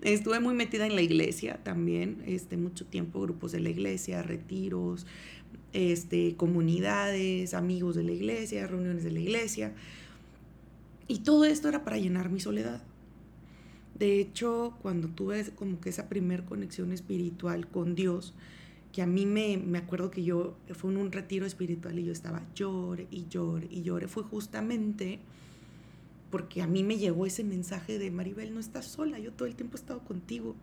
Estuve 0.01 0.39
muy 0.39 0.53
metida 0.53 0.85
en 0.85 0.95
la 0.95 1.01
iglesia 1.01 1.59
también, 1.63 2.23
este, 2.25 2.57
mucho 2.57 2.85
tiempo, 2.85 3.21
grupos 3.21 3.51
de 3.51 3.59
la 3.59 3.69
iglesia, 3.69 4.23
retiros, 4.23 5.05
este, 5.73 6.35
comunidades, 6.35 7.53
amigos 7.53 7.95
de 7.95 8.03
la 8.03 8.11
iglesia, 8.11 8.67
reuniones 8.67 9.03
de 9.03 9.11
la 9.11 9.19
iglesia. 9.19 9.73
Y 11.07 11.19
todo 11.19 11.45
esto 11.45 11.69
era 11.69 11.83
para 11.83 11.97
llenar 11.97 12.29
mi 12.29 12.39
soledad. 12.39 12.81
De 13.97 14.19
hecho, 14.19 14.77
cuando 14.81 15.07
tuve 15.07 15.43
como 15.55 15.79
que 15.79 15.89
esa 15.89 16.07
primer 16.07 16.43
conexión 16.43 16.91
espiritual 16.91 17.67
con 17.67 17.95
Dios, 17.95 18.33
que 18.91 19.01
a 19.01 19.07
mí 19.07 19.25
me, 19.25 19.57
me 19.57 19.79
acuerdo 19.79 20.11
que 20.11 20.23
yo 20.23 20.55
fue 20.73 20.91
en 20.91 20.97
un 20.97 21.11
retiro 21.11 21.45
espiritual 21.45 21.97
y 21.97 22.05
yo 22.05 22.11
estaba 22.11 22.43
llore 22.53 23.07
y 23.11 23.27
llore 23.27 23.67
y 23.69 23.81
llore, 23.81 24.07
fue 24.07 24.23
justamente 24.23 25.19
porque 26.29 26.61
a 26.61 26.67
mí 26.67 26.83
me 26.83 26.97
llegó 26.97 27.25
ese 27.25 27.43
mensaje 27.43 27.99
de 27.99 28.11
Maribel, 28.11 28.53
no 28.53 28.59
estás 28.59 28.85
sola, 28.85 29.19
yo 29.19 29.31
todo 29.31 29.47
el 29.47 29.55
tiempo 29.55 29.77
he 29.77 29.79
estado 29.79 29.99
contigo 30.03 30.55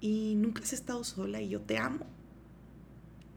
y 0.00 0.34
nunca 0.36 0.62
has 0.62 0.72
estado 0.72 1.04
sola 1.04 1.40
y 1.40 1.48
yo 1.48 1.60
te 1.60 1.78
amo. 1.78 2.06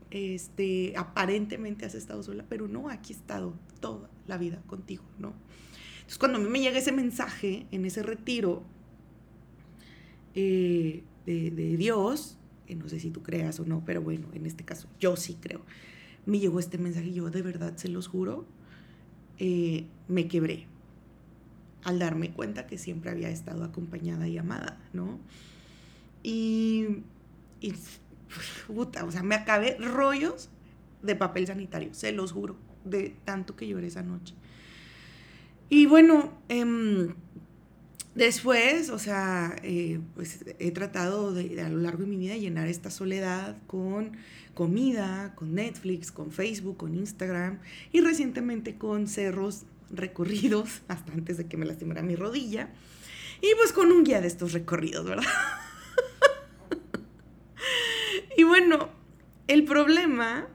Este, 0.09 0.93
aparentemente 0.95 1.85
has 1.85 1.95
estado 1.95 2.23
sola, 2.23 2.45
pero 2.49 2.67
no, 2.67 2.89
aquí 2.89 3.13
he 3.13 3.15
estado 3.15 3.53
toda 3.79 4.09
la 4.25 4.37
vida 4.37 4.61
contigo, 4.67 5.03
¿no? 5.19 5.33
Entonces, 5.95 6.17
cuando 6.17 6.39
a 6.39 6.41
mí 6.41 6.49
me 6.49 6.61
llega 6.61 6.79
ese 6.79 6.91
mensaje 6.91 7.67
en 7.71 7.85
ese 7.85 8.01
retiro 8.01 8.63
eh, 10.33 11.03
de, 11.25 11.77
Dios, 11.77 12.37
no 12.69 12.89
sé 12.89 12.99
si 12.99 13.11
tú 13.11 13.21
creas 13.21 13.59
o 13.59 13.65
no, 13.65 13.83
pero 13.85 14.01
bueno, 14.01 14.27
en 14.33 14.45
este 14.45 14.63
caso 14.63 14.87
yo 14.99 15.15
sí 15.15 15.37
creo, 15.39 15.61
me 16.25 16.39
llegó 16.39 16.59
este 16.59 16.77
mensaje 16.77 17.07
y 17.07 17.13
yo 17.15 17.29
de 17.29 17.41
verdad 17.41 17.75
se 17.75 17.89
los 17.89 18.07
juro, 18.07 18.45
eh, 19.39 19.85
me 20.07 20.27
quebré 20.27 20.67
al 21.83 21.99
darme 21.99 22.31
cuenta 22.31 22.67
que 22.67 22.77
siempre 22.77 23.11
había 23.11 23.29
estado 23.29 23.63
acompañada 23.63 24.27
y 24.27 24.37
amada, 24.37 24.77
¿no? 24.93 25.19
Y, 26.23 27.03
y 27.61 27.73
puta, 28.67 29.05
o 29.05 29.11
sea, 29.11 29.23
me 29.23 29.35
acabé 29.35 29.77
rollos 29.77 30.49
de 31.01 31.15
papel 31.15 31.47
sanitario, 31.47 31.93
se 31.93 32.11
los 32.11 32.31
juro, 32.31 32.57
de 32.83 33.15
tanto 33.23 33.55
que 33.55 33.67
lloré 33.67 33.87
esa 33.87 34.03
noche. 34.03 34.33
Y 35.69 35.85
bueno, 35.85 36.33
em, 36.49 37.13
después, 38.15 38.89
o 38.89 38.99
sea, 38.99 39.55
eh, 39.63 39.99
pues 40.15 40.45
he 40.59 40.71
tratado 40.71 41.33
de, 41.33 41.61
a 41.61 41.69
lo 41.69 41.77
largo 41.77 42.03
de 42.03 42.09
mi 42.09 42.17
vida 42.17 42.35
llenar 42.37 42.67
esta 42.67 42.89
soledad 42.89 43.57
con 43.67 44.13
comida, 44.53 45.35
con 45.35 45.53
Netflix, 45.53 46.11
con 46.11 46.31
Facebook, 46.31 46.77
con 46.77 46.95
Instagram 46.95 47.59
y 47.91 48.01
recientemente 48.01 48.77
con 48.77 49.07
cerros 49.07 49.65
recorridos, 49.89 50.81
hasta 50.87 51.13
antes 51.13 51.37
de 51.37 51.47
que 51.47 51.57
me 51.57 51.65
lastimara 51.65 52.01
mi 52.01 52.15
rodilla. 52.15 52.69
Y 53.41 53.53
pues 53.55 53.71
con 53.71 53.91
un 53.91 54.03
guía 54.03 54.21
de 54.21 54.27
estos 54.27 54.53
recorridos, 54.53 55.05
¿verdad? 55.05 55.23
y 58.37 58.43
bueno, 58.43 58.89
el 59.47 59.63
problema 59.63 60.47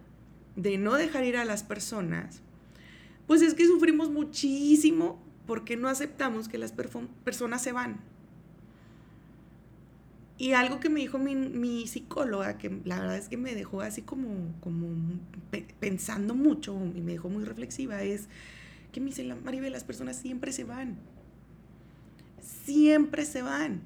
de 0.56 0.78
no 0.78 0.94
dejar 0.94 1.24
ir 1.24 1.36
a 1.36 1.44
las 1.44 1.62
personas 1.62 2.42
pues 3.26 3.42
es 3.42 3.54
que 3.54 3.66
sufrimos 3.66 4.10
muchísimo 4.10 5.22
porque 5.46 5.76
no 5.76 5.88
aceptamos 5.88 6.48
que 6.48 6.58
las 6.58 6.72
personas 7.24 7.62
se 7.62 7.72
van. 7.72 8.00
Y 10.38 10.52
algo 10.52 10.80
que 10.80 10.88
me 10.88 11.00
dijo 11.00 11.18
mi, 11.18 11.86
psicóloga, 11.86 12.58
que 12.58 12.80
la 12.84 13.00
verdad 13.00 13.16
es 13.16 13.28
que 13.28 13.36
me 13.36 13.54
dejó 13.54 13.80
así 13.80 14.02
como, 14.02 14.54
como 14.60 14.88
pensando 15.78 16.34
mucho 16.34 16.76
y 16.94 17.00
me 17.00 17.12
dejó 17.12 17.28
muy 17.28 17.44
reflexiva, 17.44 18.02
es 18.02 18.28
que 18.92 19.00
me 19.00 19.06
dice, 19.06 19.24
Maribel, 19.24 19.72
las 19.72 19.84
personas 19.84 20.16
siempre 20.16 20.52
se 20.52 20.64
van. 20.64 20.98
Siempre 22.64 23.24
se 23.24 23.42
van. 23.42 23.80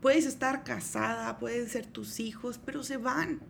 Puedes 0.00 0.26
estar 0.26 0.64
casada, 0.64 1.38
pueden 1.38 1.68
ser 1.68 1.86
tus 1.86 2.20
hijos, 2.20 2.58
pero 2.64 2.82
se 2.82 2.96
van. 2.96 3.40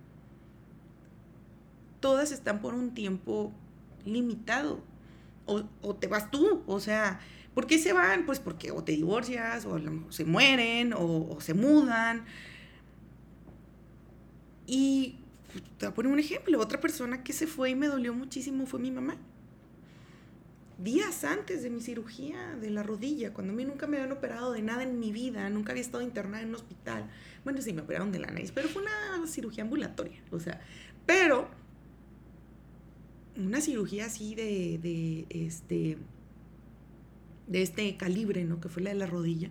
Todas 2.00 2.32
están 2.32 2.61
por 2.61 2.75
un 2.75 2.94
tiempo 2.94 3.52
limitado. 4.04 4.82
O, 5.47 5.94
te 5.94 6.08
vas 6.08 6.30
tú, 6.30 6.62
o 6.66 6.78
sea, 6.78 7.20
¿por 7.54 7.66
qué 7.66 7.78
se 7.78 7.94
van? 7.94 8.26
Pues 8.26 8.38
porque 8.38 8.70
o 8.70 8.85
te 8.85 8.92
divorcias, 8.92 9.64
o 9.64 9.80
se 10.11 10.26
mueren, 10.26 10.92
o, 10.94 11.38
se 11.40 11.54
mudan. 11.54 12.26
Y 14.66 15.16
te 15.78 15.87
voy 15.87 15.92
a 15.92 15.94
poner 15.94 16.12
un 16.12 16.18
ejemplo. 16.18 16.61
Otra 16.61 16.80
persona 16.80 17.23
que 17.23 17.32
se 17.32 17.47
fue 17.47 17.70
y 17.70 17.75
me 17.75 17.87
dolió 17.87 18.12
muchísimo 18.12 18.66
fue 18.66 18.78
mi 18.78 18.90
mamá. 18.90 19.16
Días 20.78 21.25
antes 21.25 21.64
de 21.64 21.70
mi 21.70 21.80
cirugía 21.80 22.54
de 22.54 22.70
la 22.70 22.85
rodilla, 22.85 23.35
cuando 23.35 23.52
a 23.52 23.56
mí 23.56 23.64
nunca 23.64 23.88
me 23.88 23.97
habían 23.97 24.12
operado 24.12 24.52
de 24.52 24.62
nada 24.62 24.85
en 24.85 25.00
mi 25.00 25.11
vida, 25.11 25.50
nunca 25.50 25.73
había 25.73 25.82
estado 25.82 26.04
internada 26.04 26.40
en 26.40 26.50
un 26.50 26.54
hospital. 26.54 27.11
Bueno, 27.42 27.61
sí, 27.61 27.73
me 27.73 27.82
operaron 27.82 28.12
de 28.12 28.20
la 28.20 28.28
nariz, 28.28 28.52
pero 28.52 28.68
fue 28.68 28.82
una 28.82 29.26
cirugía 29.26 29.64
ambulatoria. 29.64 30.23
O 30.30 30.38
sea, 30.38 30.61
pero 31.04 31.49
una 33.37 33.61
cirugía 33.61 34.06
así 34.06 34.37
de, 34.37 34.78
de, 34.78 35.26
este, 35.30 35.99
de 37.49 37.62
este 37.62 37.97
calibre, 37.97 38.44
¿no? 38.44 38.61
Que 38.61 38.68
fue 38.68 38.80
la 38.80 38.90
de 38.90 38.97
la 38.97 39.06
rodilla, 39.06 39.50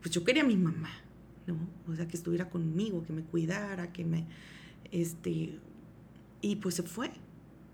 pues 0.00 0.14
yo 0.14 0.24
quería 0.24 0.42
a 0.42 0.46
mi 0.46 0.56
mamá, 0.56 0.90
¿no? 1.46 1.58
O 1.86 1.94
sea, 1.94 2.08
que 2.08 2.16
estuviera 2.16 2.48
conmigo, 2.48 3.04
que 3.04 3.12
me 3.12 3.22
cuidara, 3.22 3.92
que 3.92 4.04
me, 4.06 4.26
este, 4.90 5.58
y 6.40 6.56
pues 6.56 6.76
se 6.76 6.82
fue, 6.82 7.10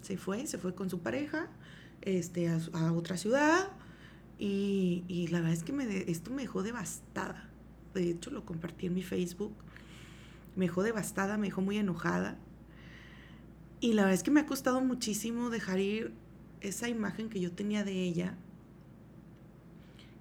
se 0.03 0.17
fue, 0.17 0.47
se 0.47 0.59
fue 0.59 0.75
con 0.75 0.91
su 0.91 1.01
pareja, 1.01 1.49
este, 2.03 2.49
a, 2.49 2.93
otra 2.93 3.17
ciudad, 3.17 3.71
y, 4.39 5.05
y, 5.09 5.29
la 5.29 5.39
verdad 5.39 5.55
es 5.55 5.65
que 5.65 5.73
me 5.73 6.11
esto 6.11 6.31
me 6.31 6.43
dejó 6.43 6.63
devastada. 6.63 7.49
De 7.95 8.11
hecho, 8.11 8.31
lo 8.31 8.45
compartí 8.45 8.87
en 8.87 8.95
mi 8.95 9.03
Facebook. 9.03 9.53
Me 10.57 10.67
dejó 10.67 10.83
devastada, 10.83 11.39
me 11.39 11.47
dejó 11.47 11.61
muy 11.61 11.79
enojada. 11.79 12.37
Y 13.81 13.95
la 13.95 14.03
verdad 14.03 14.15
es 14.15 14.23
que 14.23 14.31
me 14.31 14.41
ha 14.41 14.47
costado 14.47 14.81
muchísimo 14.81 15.51
dejar 15.51 15.81
ir 15.81 16.13
esa 16.61 16.89
imagen 16.89 17.29
que 17.29 17.41
yo 17.41 17.53
tenía 17.53 17.85
de 17.85 18.03
ella, 18.03 18.37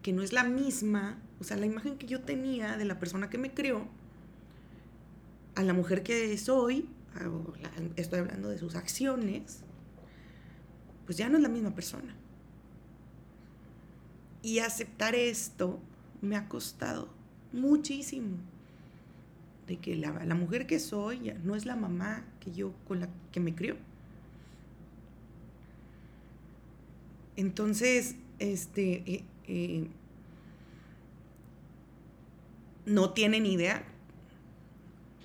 que 0.01 0.13
no 0.13 0.23
es 0.23 0.33
la 0.33 0.43
misma, 0.43 1.19
o 1.39 1.43
sea, 1.43 1.57
la 1.57 1.67
imagen 1.67 1.97
que 1.97 2.07
yo 2.07 2.21
tenía 2.21 2.77
de 2.77 2.85
la 2.85 2.99
persona 2.99 3.29
que 3.29 3.37
me 3.37 3.53
crió, 3.53 3.87
a 5.55 5.63
la 5.63 5.73
mujer 5.73 6.01
que 6.01 6.35
soy, 6.37 6.89
estoy 7.95 8.19
hablando 8.19 8.49
de 8.49 8.57
sus 8.57 8.75
acciones, 8.75 9.63
pues 11.11 11.17
ya 11.17 11.27
no 11.27 11.35
es 11.35 11.43
la 11.43 11.49
misma 11.49 11.75
persona. 11.75 12.15
Y 14.41 14.59
aceptar 14.59 15.13
esto 15.13 15.77
me 16.21 16.37
ha 16.37 16.47
costado 16.47 17.09
muchísimo 17.51 18.37
de 19.67 19.75
que 19.75 19.97
la, 19.97 20.13
mujer 20.35 20.67
que 20.67 20.79
soy 20.79 21.33
no 21.43 21.57
es 21.57 21.65
la 21.65 21.75
mamá 21.75 22.23
que 22.39 22.53
yo 22.53 22.71
con 22.87 23.01
la 23.01 23.09
que 23.33 23.41
me 23.41 23.53
crió. 23.53 23.75
Entonces, 27.35 28.15
este, 28.39 29.03
eh, 29.05 29.23
eh, 29.49 29.87
no 32.85 33.09
tienen 33.09 33.45
idea 33.45 33.83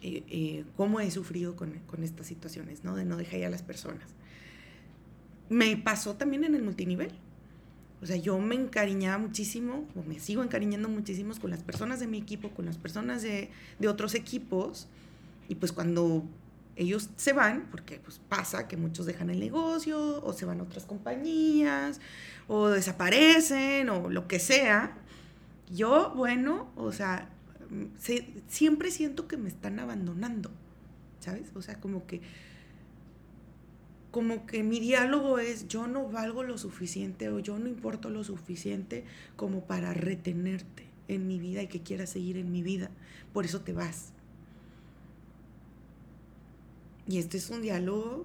eh, 0.02 0.64
cómo 0.76 0.98
he 0.98 1.12
sufrido 1.12 1.54
con, 1.54 1.78
con, 1.86 2.02
estas 2.02 2.26
situaciones, 2.26 2.82
¿no? 2.82 2.96
De 2.96 3.04
no 3.04 3.16
dejar 3.16 3.44
a 3.44 3.50
las 3.50 3.62
personas. 3.62 4.15
Me 5.48 5.76
pasó 5.76 6.14
también 6.14 6.44
en 6.44 6.54
el 6.54 6.62
multinivel. 6.62 7.10
O 8.02 8.06
sea, 8.06 8.16
yo 8.16 8.38
me 8.38 8.54
encariñaba 8.54 9.18
muchísimo, 9.18 9.86
o 9.94 10.02
me 10.02 10.18
sigo 10.18 10.42
encariñando 10.42 10.88
muchísimo 10.88 11.34
con 11.40 11.50
las 11.50 11.62
personas 11.62 11.98
de 11.98 12.06
mi 12.06 12.18
equipo, 12.18 12.50
con 12.50 12.66
las 12.66 12.76
personas 12.76 13.22
de, 13.22 13.50
de 13.78 13.88
otros 13.88 14.14
equipos. 14.14 14.86
Y 15.48 15.54
pues 15.54 15.72
cuando 15.72 16.24
ellos 16.76 17.08
se 17.16 17.32
van, 17.32 17.68
porque 17.70 17.98
pues 17.98 18.20
pasa 18.28 18.68
que 18.68 18.76
muchos 18.76 19.06
dejan 19.06 19.30
el 19.30 19.40
negocio, 19.40 20.22
o 20.22 20.32
se 20.34 20.44
van 20.44 20.60
a 20.60 20.64
otras 20.64 20.84
compañías, 20.84 22.00
o 22.48 22.68
desaparecen, 22.68 23.88
o 23.88 24.10
lo 24.10 24.28
que 24.28 24.38
sea. 24.38 24.96
Yo, 25.74 26.12
bueno, 26.14 26.70
o 26.76 26.92
sea, 26.92 27.30
siempre 28.46 28.90
siento 28.90 29.26
que 29.26 29.38
me 29.38 29.48
están 29.48 29.78
abandonando, 29.78 30.50
¿sabes? 31.20 31.50
O 31.54 31.62
sea, 31.62 31.80
como 31.80 32.06
que 32.06 32.20
como 34.16 34.46
que 34.46 34.62
mi 34.62 34.80
diálogo 34.80 35.38
es 35.38 35.68
yo 35.68 35.86
no 35.86 36.08
valgo 36.08 36.42
lo 36.42 36.56
suficiente 36.56 37.28
o 37.28 37.38
yo 37.38 37.58
no 37.58 37.68
importo 37.68 38.08
lo 38.08 38.24
suficiente 38.24 39.04
como 39.36 39.66
para 39.66 39.92
retenerte 39.92 40.86
en 41.06 41.26
mi 41.26 41.38
vida 41.38 41.62
y 41.62 41.66
que 41.66 41.82
quieras 41.82 42.08
seguir 42.08 42.38
en 42.38 42.50
mi 42.50 42.62
vida. 42.62 42.90
Por 43.34 43.44
eso 43.44 43.60
te 43.60 43.74
vas. 43.74 44.14
Y 47.06 47.18
este 47.18 47.36
es 47.36 47.50
un 47.50 47.60
diálogo 47.60 48.24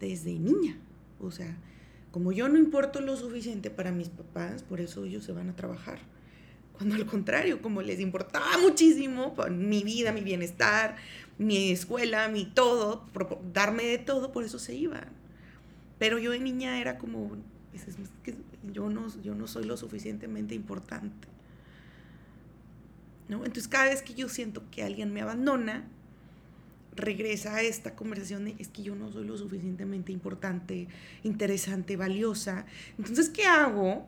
desde 0.00 0.38
niña. 0.38 0.76
O 1.18 1.30
sea, 1.30 1.56
como 2.10 2.30
yo 2.30 2.50
no 2.50 2.58
importo 2.58 3.00
lo 3.00 3.16
suficiente 3.16 3.70
para 3.70 3.92
mis 3.92 4.10
papás, 4.10 4.62
por 4.62 4.82
eso 4.82 5.06
ellos 5.06 5.24
se 5.24 5.32
van 5.32 5.48
a 5.48 5.56
trabajar. 5.56 5.98
Cuando 6.74 6.94
al 6.94 7.06
contrario, 7.06 7.62
como 7.62 7.80
les 7.80 8.00
importaba 8.00 8.58
muchísimo 8.58 9.34
mi 9.50 9.82
vida, 9.82 10.12
mi 10.12 10.20
bienestar, 10.20 10.96
mi 11.40 11.70
escuela, 11.70 12.28
mi 12.28 12.44
todo, 12.44 13.06
darme 13.54 13.84
de 13.84 13.96
todo, 13.96 14.30
por 14.30 14.44
eso 14.44 14.58
se 14.58 14.74
iban. 14.74 15.08
Pero 15.98 16.18
yo 16.18 16.32
de 16.32 16.38
niña 16.38 16.78
era 16.78 16.98
como, 16.98 17.38
pues, 17.72 17.96
yo 18.74 18.90
no, 18.90 19.08
yo 19.22 19.34
no 19.34 19.46
soy 19.46 19.64
lo 19.64 19.78
suficientemente 19.78 20.54
importante. 20.54 21.28
¿no? 23.28 23.38
Entonces 23.38 23.68
cada 23.68 23.86
vez 23.86 24.02
que 24.02 24.12
yo 24.12 24.28
siento 24.28 24.64
que 24.70 24.82
alguien 24.82 25.14
me 25.14 25.22
abandona, 25.22 25.88
regresa 26.94 27.54
a 27.54 27.62
esta 27.62 27.96
conversación 27.96 28.44
de 28.44 28.56
es 28.58 28.68
que 28.68 28.82
yo 28.82 28.94
no 28.94 29.10
soy 29.10 29.24
lo 29.26 29.38
suficientemente 29.38 30.12
importante, 30.12 30.88
interesante, 31.22 31.96
valiosa. 31.96 32.66
Entonces, 32.98 33.30
¿qué 33.30 33.44
hago? 33.44 34.06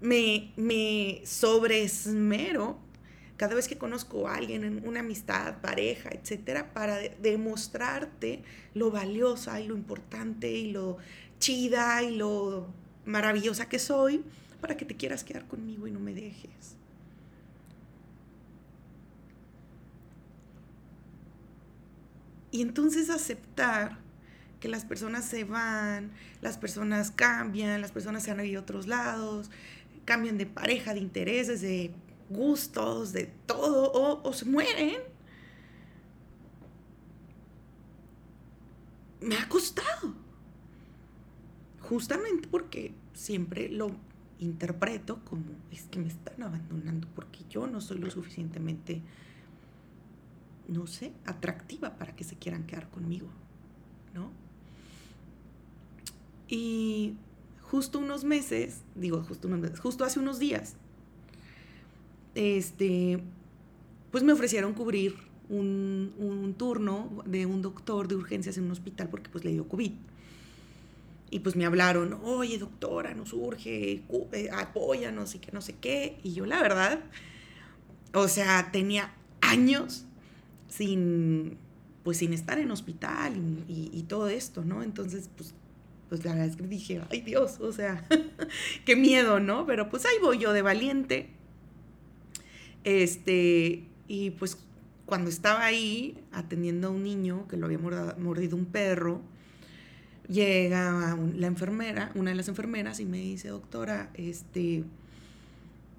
Me, 0.00 0.52
me 0.56 1.20
sobreesmero 1.26 2.78
cada 3.36 3.54
vez 3.54 3.68
que 3.68 3.76
conozco 3.76 4.28
a 4.28 4.36
alguien 4.36 4.64
en 4.64 4.86
una 4.86 5.00
amistad, 5.00 5.60
pareja, 5.60 6.10
etcétera, 6.10 6.72
para 6.72 6.96
demostrarte 7.20 8.42
lo 8.74 8.90
valiosa 8.90 9.60
y 9.60 9.68
lo 9.68 9.76
importante 9.76 10.50
y 10.50 10.72
lo 10.72 10.96
chida 11.38 12.02
y 12.02 12.16
lo 12.16 12.66
maravillosa 13.04 13.68
que 13.68 13.78
soy, 13.78 14.24
para 14.60 14.76
que 14.76 14.84
te 14.84 14.96
quieras 14.96 15.22
quedar 15.22 15.46
conmigo 15.46 15.86
y 15.86 15.90
no 15.90 16.00
me 16.00 16.14
dejes. 16.14 16.76
Y 22.50 22.62
entonces 22.62 23.10
aceptar 23.10 23.98
que 24.60 24.68
las 24.68 24.86
personas 24.86 25.26
se 25.26 25.44
van, 25.44 26.10
las 26.40 26.56
personas 26.56 27.10
cambian, 27.10 27.82
las 27.82 27.92
personas 27.92 28.22
se 28.22 28.30
han 28.30 28.42
ido 28.44 28.60
a 28.60 28.62
otros 28.62 28.86
lados, 28.86 29.50
cambian 30.06 30.38
de 30.38 30.46
pareja, 30.46 30.94
de 30.94 31.00
intereses, 31.00 31.60
de 31.60 31.92
gustos, 32.30 33.12
de 33.12 33.26
todo, 33.46 34.22
o, 34.22 34.32
se 34.32 34.44
mueren. 34.44 35.00
Me 39.20 39.36
ha 39.36 39.48
costado. 39.48 40.14
Justamente 41.80 42.48
porque 42.48 42.94
siempre 43.14 43.68
lo 43.68 43.90
interpreto 44.38 45.24
como 45.24 45.44
es 45.70 45.84
que 45.84 45.98
me 45.98 46.08
están 46.08 46.42
abandonando 46.42 47.08
porque 47.14 47.40
yo 47.48 47.66
no 47.66 47.80
soy 47.80 47.98
lo 47.98 48.10
suficientemente, 48.10 49.02
no 50.68 50.86
sé, 50.86 51.12
atractiva 51.24 51.96
para 51.96 52.14
que 52.14 52.24
se 52.24 52.36
quieran 52.36 52.66
quedar 52.66 52.90
conmigo, 52.90 53.28
¿no? 54.14 54.30
Y 56.48 57.16
justo 57.62 57.98
unos 57.98 58.24
meses, 58.24 58.82
digo, 58.94 59.22
justo 59.22 59.48
unos 59.48 59.60
meses, 59.60 59.80
justo 59.80 60.04
hace 60.04 60.18
unos 60.18 60.38
días, 60.38 60.76
este, 62.36 63.18
pues 64.12 64.22
me 64.22 64.32
ofrecieron 64.32 64.74
cubrir 64.74 65.16
un, 65.48 66.12
un, 66.18 66.54
turno 66.54 67.22
de 67.24 67.46
un 67.46 67.62
doctor 67.62 68.08
de 68.08 68.14
urgencias 68.14 68.58
en 68.58 68.64
un 68.64 68.72
hospital 68.72 69.08
porque 69.08 69.30
pues 69.30 69.44
le 69.44 69.52
dio 69.52 69.66
COVID. 69.66 69.92
Y 71.30 71.40
pues 71.40 71.56
me 71.56 71.66
hablaron, 71.66 72.18
oye 72.22 72.58
doctora, 72.58 73.14
nos 73.14 73.32
urge, 73.32 74.02
eh, 74.32 74.50
apóyanos 74.52 75.34
y 75.34 75.38
que 75.38 75.50
no 75.50 75.60
sé 75.60 75.74
qué. 75.80 76.18
Y 76.22 76.34
yo 76.34 76.46
la 76.46 76.60
verdad, 76.62 77.00
o 78.14 78.28
sea, 78.28 78.70
tenía 78.70 79.12
años 79.40 80.04
sin, 80.68 81.56
pues 82.04 82.18
sin 82.18 82.32
estar 82.32 82.58
en 82.58 82.70
hospital 82.70 83.34
y, 83.66 84.04
todo 84.08 84.28
esto, 84.28 84.64
¿no? 84.64 84.82
Entonces, 84.82 85.30
pues 85.36 85.54
pues 86.08 86.24
la 86.24 86.32
verdad 86.32 86.46
es 86.46 86.54
que 86.54 86.62
dije, 86.62 87.02
ay 87.10 87.20
Dios, 87.20 87.58
o 87.58 87.72
sea, 87.72 88.06
qué 88.84 88.94
miedo, 88.94 89.40
¿no? 89.40 89.66
Pero 89.66 89.88
pues 89.90 90.06
ahí 90.06 90.14
voy 90.22 90.38
yo 90.38 90.52
de 90.52 90.62
valiente. 90.62 91.35
Este, 92.86 93.82
y 94.06 94.30
pues 94.30 94.58
cuando 95.06 95.28
estaba 95.28 95.64
ahí 95.64 96.16
atendiendo 96.30 96.86
a 96.86 96.90
un 96.92 97.02
niño 97.02 97.48
que 97.48 97.56
lo 97.56 97.66
había 97.66 97.78
mordido 97.78 98.56
un 98.56 98.66
perro, 98.66 99.20
llega 100.28 101.18
la 101.34 101.46
enfermera, 101.48 102.12
una 102.14 102.30
de 102.30 102.36
las 102.36 102.46
enfermeras, 102.46 103.00
y 103.00 103.04
me 103.04 103.18
dice, 103.18 103.48
doctora, 103.48 104.10
este, 104.14 104.84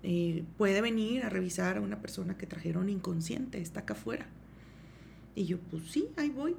eh, 0.03 0.45
puede 0.57 0.79
venir 0.79 1.25
a 1.25 1.29
revisar 1.29 1.75
a 1.75 1.81
una 1.81 2.01
persona 2.01 2.37
que 2.37 2.47
trajeron 2.47 2.87
inconsciente, 2.87 3.59
está 3.59 3.81
acá 3.81 3.93
afuera. 3.93 4.27
Y 5.35 5.43
yo, 5.43 5.57
pues 5.69 5.91
sí, 5.91 6.07
ahí 6.15 6.29
voy. 6.29 6.55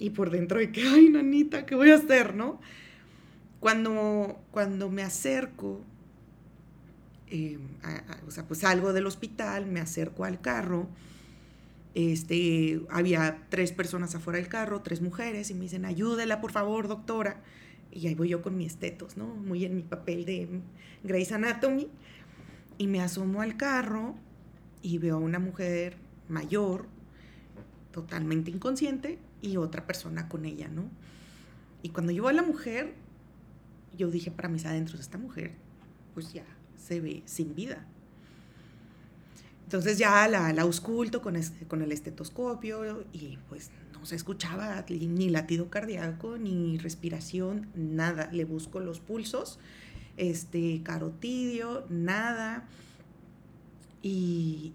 Y 0.00 0.10
por 0.10 0.30
dentro 0.30 0.58
de 0.58 0.72
que, 0.72 0.82
ay, 0.82 1.10
nanita, 1.10 1.64
¿qué 1.64 1.76
voy 1.76 1.90
a 1.90 1.94
hacer, 1.94 2.34
no? 2.34 2.60
Cuando, 3.60 4.40
cuando 4.50 4.90
me 4.90 5.02
acerco, 5.02 5.80
Em, 7.30 7.60
o 8.26 8.30
sea, 8.30 8.46
pues 8.46 8.60
salgo 8.60 8.92
del 8.92 9.06
hospital, 9.06 9.66
me 9.66 9.80
acerco 9.80 10.24
al 10.24 10.40
carro, 10.40 10.88
este, 11.94 12.80
había 12.90 13.46
tres 13.48 13.72
personas 13.72 14.14
afuera 14.14 14.38
del 14.38 14.48
carro, 14.48 14.82
tres 14.82 15.00
mujeres, 15.00 15.50
y 15.50 15.54
me 15.54 15.62
dicen, 15.62 15.84
ayúdela, 15.84 16.40
por 16.40 16.52
favor, 16.52 16.88
doctora. 16.88 17.42
Y 17.90 18.06
ahí 18.06 18.14
voy 18.14 18.28
yo 18.28 18.42
con 18.42 18.56
mi 18.56 18.64
estetos, 18.66 19.16
¿no? 19.16 19.26
Muy 19.26 19.64
en 19.64 19.74
mi 19.74 19.82
papel 19.82 20.24
de 20.24 20.60
Grey's 21.02 21.32
Anatomy. 21.32 21.88
Y 22.78 22.86
me 22.86 23.00
asomo 23.00 23.42
al 23.42 23.56
carro 23.56 24.14
y 24.82 24.98
veo 24.98 25.16
a 25.16 25.18
una 25.18 25.38
mujer 25.38 25.96
mayor, 26.28 26.86
totalmente 27.90 28.50
inconsciente, 28.50 29.18
y 29.42 29.56
otra 29.56 29.86
persona 29.86 30.28
con 30.28 30.44
ella, 30.44 30.68
¿no? 30.68 30.84
Y 31.82 31.90
cuando 31.90 32.12
yo 32.12 32.22
veo 32.22 32.30
a 32.30 32.34
la 32.34 32.42
mujer, 32.42 32.94
yo 33.96 34.10
dije 34.10 34.30
para 34.30 34.48
mis 34.48 34.66
adentros, 34.66 35.00
esta 35.00 35.18
mujer, 35.18 35.52
pues 36.14 36.32
ya 36.32 36.44
se 36.78 37.00
ve 37.00 37.22
sin 37.26 37.54
vida. 37.54 37.86
Entonces 39.64 39.98
ya 39.98 40.26
la, 40.28 40.52
la 40.52 40.62
ausculto 40.62 41.20
con, 41.20 41.38
con 41.68 41.82
el 41.82 41.92
estetoscopio 41.92 43.04
y 43.12 43.38
pues 43.48 43.70
no 43.92 44.06
se 44.06 44.16
escuchaba 44.16 44.84
ni 44.88 45.28
latido 45.28 45.68
cardíaco, 45.68 46.38
ni 46.38 46.78
respiración, 46.78 47.68
nada. 47.74 48.30
Le 48.32 48.44
busco 48.44 48.80
los 48.80 49.00
pulsos, 49.00 49.58
este, 50.16 50.82
carotidio, 50.82 51.84
nada. 51.90 52.66
Y, 54.02 54.72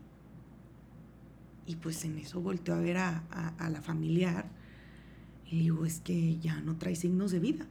y 1.65 1.75
pues 1.77 2.05
en 2.05 2.19
eso 2.19 2.41
volteo 2.41 2.75
a 2.75 2.79
ver 2.79 2.97
a, 2.97 3.23
a 3.57 3.69
la 3.69 3.81
familiar 3.81 4.45
y 5.53 5.59
digo, 5.59 5.85
es 5.85 5.99
que 5.99 6.39
ya 6.39 6.61
no 6.61 6.77
trae 6.77 6.95
signos 6.95 7.31
de 7.31 7.37
vida. 7.37 7.67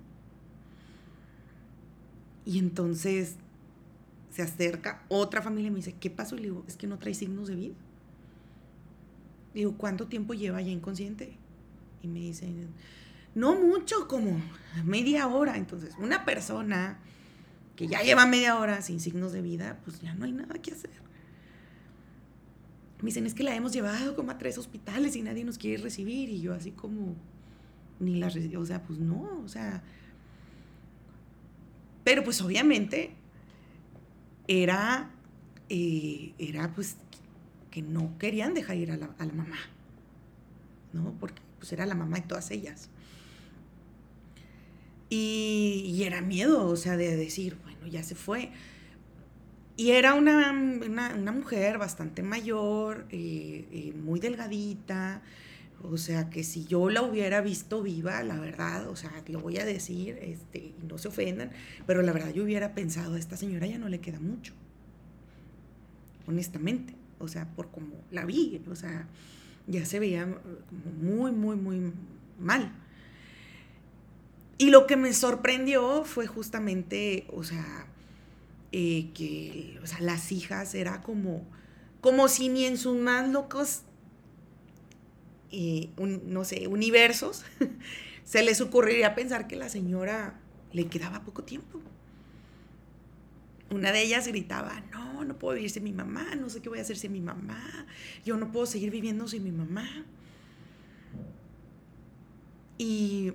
Y 2.44 2.60
entonces 2.60 3.36
se 4.32 4.40
acerca 4.40 5.04
otra 5.08 5.42
familia 5.42 5.68
y 5.68 5.70
me 5.70 5.76
dice, 5.76 5.94
¿qué 6.00 6.08
pasó? 6.08 6.36
Y 6.36 6.38
le 6.38 6.44
digo, 6.44 6.64
es 6.66 6.76
que 6.76 6.86
no 6.86 6.98
trae 6.98 7.12
signos 7.12 7.48
de 7.48 7.54
vida. 7.54 7.74
Digo, 9.52 9.76
¿cuánto 9.76 10.08
tiempo 10.08 10.32
lleva 10.32 10.62
ya 10.62 10.70
inconsciente? 10.70 11.36
Y 12.00 12.08
me 12.08 12.20
dicen, 12.20 12.68
no 13.34 13.54
mucho, 13.54 14.08
como 14.08 14.40
media 14.84 15.28
hora. 15.28 15.58
Entonces, 15.58 15.94
una 15.98 16.24
persona 16.24 16.98
que 17.76 17.86
ya 17.86 18.00
lleva 18.02 18.24
media 18.24 18.58
hora 18.58 18.80
sin 18.80 19.00
signos 19.00 19.32
de 19.32 19.42
vida, 19.42 19.78
pues 19.84 20.00
ya 20.00 20.14
no 20.14 20.24
hay 20.24 20.32
nada 20.32 20.54
que 20.54 20.72
hacer. 20.72 21.02
Me 23.02 23.06
dicen, 23.06 23.26
es 23.26 23.34
que 23.34 23.42
la 23.42 23.54
hemos 23.54 23.72
llevado 23.72 24.16
como 24.16 24.30
a 24.30 24.38
tres 24.38 24.56
hospitales 24.56 25.14
y 25.14 25.22
nadie 25.22 25.44
nos 25.44 25.58
quiere 25.58 25.82
recibir. 25.82 26.30
Y 26.30 26.40
yo 26.40 26.54
así 26.54 26.70
como, 26.70 27.16
ni 28.00 28.16
la, 28.16 28.28
o 28.56 28.64
sea, 28.64 28.82
pues 28.82 28.98
no, 28.98 29.42
o 29.44 29.48
sea. 29.48 29.82
Pero 32.02 32.24
pues 32.24 32.40
obviamente 32.40 33.14
era, 34.48 35.10
eh, 35.68 36.32
era 36.38 36.72
pues 36.74 36.96
que 37.70 37.82
no 37.82 38.16
querían 38.18 38.54
dejar 38.54 38.76
ir 38.76 38.92
a 38.92 38.96
la, 38.96 39.32
mamá, 39.32 39.58
¿no? 40.92 41.14
Porque 41.18 41.40
pues 41.58 41.72
era 41.72 41.86
la 41.86 41.94
mamá 41.94 42.18
de 42.18 42.26
todas 42.26 42.50
ellas. 42.50 42.90
Y, 45.08 46.02
era 46.04 46.22
miedo, 46.22 46.68
o 46.68 46.76
sea, 46.76 46.96
de 46.96 47.16
decir, 47.16 47.58
bueno, 47.62 47.86
ya 47.86 48.02
se 48.02 48.14
fue. 48.14 48.50
Y 49.76 49.90
era 49.90 50.14
una, 50.14 50.52
mujer 50.52 51.78
bastante 51.78 52.22
mayor, 52.22 53.06
eh, 53.10 53.66
eh, 53.70 53.92
muy 53.94 54.20
delgadita, 54.20 55.22
o 55.84 55.96
sea, 55.96 56.30
que 56.30 56.44
si 56.44 56.64
yo 56.64 56.90
la 56.90 57.02
hubiera 57.02 57.40
visto 57.40 57.82
viva, 57.82 58.22
la 58.22 58.38
verdad, 58.38 58.88
o 58.88 58.96
sea, 58.96 59.10
lo 59.28 59.40
voy 59.40 59.58
a 59.58 59.64
decir, 59.64 60.18
este, 60.20 60.74
no 60.88 60.98
se 60.98 61.08
ofendan, 61.08 61.50
pero 61.86 62.02
la 62.02 62.12
verdad 62.12 62.32
yo 62.32 62.44
hubiera 62.44 62.74
pensado, 62.74 63.14
a 63.14 63.18
esta 63.18 63.36
señora 63.36 63.66
ya 63.66 63.78
no 63.78 63.88
le 63.88 64.00
queda 64.00 64.20
mucho. 64.20 64.54
Honestamente, 66.26 66.94
o 67.18 67.28
sea, 67.28 67.48
por 67.54 67.70
como 67.70 67.94
la 68.10 68.24
vi, 68.24 68.62
o 68.70 68.76
sea, 68.76 69.08
ya 69.66 69.84
se 69.84 69.98
veía 69.98 70.26
muy, 71.00 71.32
muy, 71.32 71.56
muy 71.56 71.92
mal. 72.38 72.72
Y 74.58 74.70
lo 74.70 74.86
que 74.86 74.96
me 74.96 75.12
sorprendió 75.12 76.04
fue 76.04 76.26
justamente, 76.26 77.26
o 77.32 77.42
sea, 77.42 77.86
eh, 78.70 79.10
que 79.14 79.78
o 79.82 79.86
sea, 79.86 80.00
las 80.00 80.32
hijas 80.32 80.74
era 80.74 81.02
como, 81.02 81.44
como 82.00 82.28
si 82.28 82.48
ni 82.48 82.64
en 82.64 82.78
sus 82.78 82.96
más 82.96 83.28
locos 83.28 83.82
no 85.98 86.44
sé, 86.44 86.66
universos, 86.66 87.44
se 88.24 88.42
les 88.42 88.60
ocurriría 88.60 89.14
pensar 89.14 89.46
que 89.46 89.56
la 89.56 89.68
señora 89.68 90.40
le 90.72 90.86
quedaba 90.86 91.24
poco 91.24 91.44
tiempo. 91.44 91.80
Una 93.70 93.92
de 93.92 94.02
ellas 94.02 94.26
gritaba, 94.28 94.82
no, 94.92 95.24
no 95.24 95.38
puedo 95.38 95.54
vivir 95.54 95.70
sin 95.70 95.84
mi 95.84 95.92
mamá, 95.92 96.34
no 96.36 96.50
sé 96.50 96.60
qué 96.60 96.68
voy 96.68 96.78
a 96.78 96.82
hacer 96.82 96.96
sin 96.96 97.12
mi 97.12 97.20
mamá, 97.20 97.86
yo 98.24 98.36
no 98.36 98.52
puedo 98.52 98.66
seguir 98.66 98.90
viviendo 98.90 99.28
sin 99.28 99.44
mi 99.44 99.52
mamá. 99.52 99.88
Y, 102.76 103.32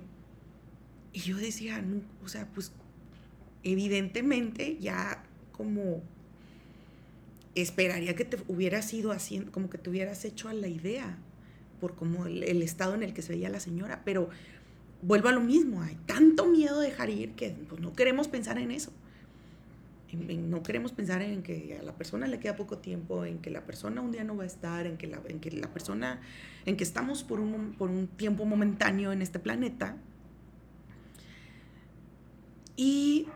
y 1.12 1.20
yo 1.20 1.36
decía, 1.36 1.84
o 2.24 2.28
sea, 2.28 2.46
pues 2.54 2.72
evidentemente 3.62 4.76
ya 4.78 5.24
como 5.52 6.02
esperaría 7.54 8.14
que 8.14 8.24
te 8.24 8.38
hubieras 8.46 8.92
ido 8.92 9.10
haciendo, 9.10 9.50
como 9.50 9.70
que 9.70 9.78
te 9.78 9.90
hubieras 9.90 10.24
hecho 10.24 10.48
a 10.48 10.52
la 10.52 10.68
idea 10.68 11.18
por 11.80 11.94
como 11.94 12.26
el, 12.26 12.62
estado 12.62 12.94
en 12.94 13.02
el 13.02 13.14
que 13.14 13.22
se 13.22 13.32
veía 13.32 13.48
la 13.48 13.60
señora, 13.60 14.02
pero 14.04 14.28
vuelvo 15.02 15.28
a 15.28 15.32
lo 15.32 15.40
mismo, 15.40 15.82
hay 15.82 15.96
tanto 16.06 16.46
miedo 16.46 16.80
de 16.80 16.88
dejar 16.88 17.10
ir 17.10 17.32
que 17.32 17.50
pues, 17.68 17.80
no 17.80 17.92
queremos 17.92 18.28
pensar 18.28 18.58
en 18.58 18.70
eso. 18.70 18.92
no 20.12 20.62
queremos 20.62 20.92
pensar 20.92 21.22
en 21.22 21.42
que 21.42 21.78
a 21.80 21.82
la 21.82 21.92
persona 21.92 22.26
le 22.26 22.40
queda 22.40 22.56
poco 22.56 22.78
tiempo, 22.78 23.24
en 23.24 23.38
que 23.38 23.50
la 23.50 23.64
persona 23.64 24.00
un 24.00 24.12
día 24.12 24.24
no 24.24 24.36
va 24.36 24.44
a 24.44 24.46
estar, 24.46 24.86
en 24.86 24.96
que 24.96 25.06
la, 25.06 25.20
en 25.28 25.40
que 25.40 25.50
la 25.50 25.72
persona, 25.72 26.20
en 26.66 26.76
que 26.76 26.84
estamos 26.84 27.24
por 27.24 27.40
un, 27.40 27.74
por 27.78 27.90
un 27.90 28.08
tiempo 28.08 28.44
momentáneo 28.44 29.12
en 29.12 29.22
este 29.22 29.38
planeta. 29.38 29.96
Y, 32.76 33.26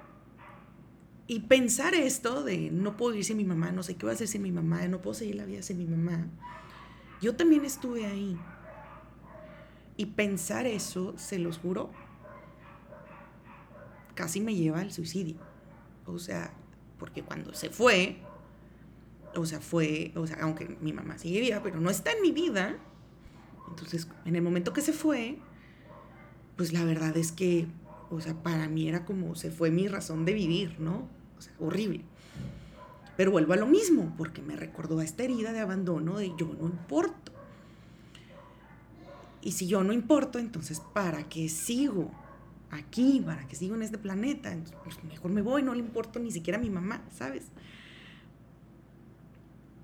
y 1.26 1.40
pensar 1.40 1.94
esto 1.94 2.44
de 2.44 2.70
no 2.70 2.96
puedo 2.96 3.16
ir 3.16 3.24
sin 3.24 3.36
mi 3.36 3.44
mamá, 3.44 3.72
no 3.72 3.82
sé 3.82 3.96
qué 3.96 4.06
voy 4.06 4.12
a 4.12 4.14
hacer 4.14 4.28
sin 4.28 4.42
mi 4.42 4.52
mamá, 4.52 4.86
no 4.86 5.00
puedo 5.00 5.14
seguir 5.14 5.34
la 5.34 5.44
vida 5.44 5.62
sin 5.62 5.78
mi 5.78 5.86
mamá 5.86 6.28
yo 7.22 7.36
también 7.36 7.64
estuve 7.64 8.04
ahí. 8.04 8.36
Y 9.96 10.06
pensar 10.06 10.66
eso, 10.66 11.14
se 11.16 11.38
los 11.38 11.58
juro, 11.58 11.90
casi 14.14 14.40
me 14.40 14.54
lleva 14.54 14.80
al 14.80 14.92
suicidio. 14.92 15.36
O 16.04 16.18
sea, 16.18 16.52
porque 16.98 17.22
cuando 17.22 17.54
se 17.54 17.70
fue, 17.70 18.18
o 19.36 19.46
sea, 19.46 19.60
fue, 19.60 20.12
o 20.16 20.26
sea, 20.26 20.38
aunque 20.40 20.76
mi 20.80 20.92
mamá 20.92 21.16
sigue 21.18 21.40
viva, 21.40 21.62
pero 21.62 21.80
no 21.80 21.90
está 21.90 22.12
en 22.12 22.22
mi 22.22 22.32
vida. 22.32 22.76
Entonces, 23.68 24.08
en 24.24 24.36
el 24.36 24.42
momento 24.42 24.72
que 24.72 24.80
se 24.80 24.92
fue, 24.92 25.38
pues 26.56 26.72
la 26.72 26.84
verdad 26.84 27.16
es 27.16 27.32
que, 27.32 27.68
o 28.10 28.20
sea, 28.20 28.34
para 28.34 28.68
mí 28.68 28.88
era 28.88 29.04
como 29.04 29.34
se 29.36 29.50
fue 29.50 29.70
mi 29.70 29.88
razón 29.88 30.24
de 30.24 30.34
vivir, 30.34 30.80
¿no? 30.80 31.08
O 31.38 31.40
sea, 31.40 31.54
horrible. 31.60 32.04
Pero 33.16 33.30
vuelvo 33.30 33.52
a 33.52 33.56
lo 33.56 33.66
mismo, 33.66 34.14
porque 34.16 34.42
me 34.42 34.56
recordó 34.56 35.00
a 35.00 35.04
esta 35.04 35.22
herida 35.22 35.52
de 35.52 35.60
abandono 35.60 36.18
de 36.18 36.32
yo 36.36 36.54
no 36.58 36.66
importo. 36.66 37.32
Y 39.42 39.52
si 39.52 39.66
yo 39.66 39.82
no 39.82 39.92
importo, 39.92 40.38
entonces 40.38 40.80
¿para 40.80 41.28
qué 41.28 41.48
sigo 41.48 42.10
aquí? 42.70 43.22
¿Para 43.24 43.46
qué 43.46 43.56
sigo 43.56 43.74
en 43.74 43.82
este 43.82 43.98
planeta? 43.98 44.56
pues 44.84 45.02
mejor 45.04 45.30
me 45.30 45.42
voy, 45.42 45.62
no 45.62 45.74
le 45.74 45.80
importo 45.80 46.18
ni 46.18 46.30
siquiera 46.30 46.58
a 46.58 46.62
mi 46.62 46.70
mamá, 46.70 47.02
¿sabes? 47.10 47.46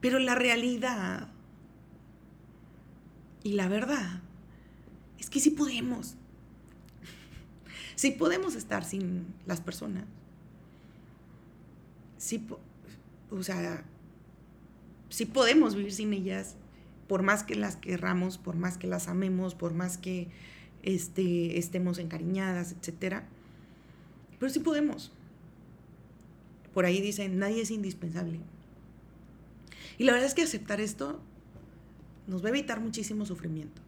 Pero 0.00 0.18
la 0.20 0.34
realidad 0.34 1.28
y 3.42 3.52
la 3.52 3.68
verdad 3.68 4.22
es 5.18 5.30
que 5.30 5.40
sí 5.40 5.50
podemos. 5.50 6.14
Sí 7.96 8.12
podemos 8.12 8.54
estar 8.54 8.84
sin 8.84 9.26
las 9.44 9.60
personas. 9.60 10.04
Sí, 12.16 12.46
o 13.30 13.42
sea, 13.42 13.84
sí 15.08 15.26
podemos 15.26 15.74
vivir 15.74 15.92
sin 15.92 16.12
ellas, 16.12 16.56
por 17.06 17.22
más 17.22 17.42
que 17.42 17.54
las 17.54 17.76
querramos, 17.76 18.38
por 18.38 18.56
más 18.56 18.78
que 18.78 18.86
las 18.86 19.08
amemos, 19.08 19.54
por 19.54 19.74
más 19.74 19.98
que 19.98 20.28
este, 20.82 21.58
estemos 21.58 21.98
encariñadas, 21.98 22.72
etc. 22.72 23.22
Pero 24.38 24.52
sí 24.52 24.60
podemos. 24.60 25.12
Por 26.74 26.84
ahí 26.84 27.00
dicen, 27.00 27.38
nadie 27.38 27.62
es 27.62 27.70
indispensable. 27.70 28.40
Y 29.96 30.04
la 30.04 30.12
verdad 30.12 30.28
es 30.28 30.34
que 30.34 30.42
aceptar 30.42 30.80
esto 30.80 31.20
nos 32.26 32.42
va 32.42 32.46
a 32.46 32.50
evitar 32.50 32.80
muchísimo 32.80 33.26
sufrimiento. 33.26 33.82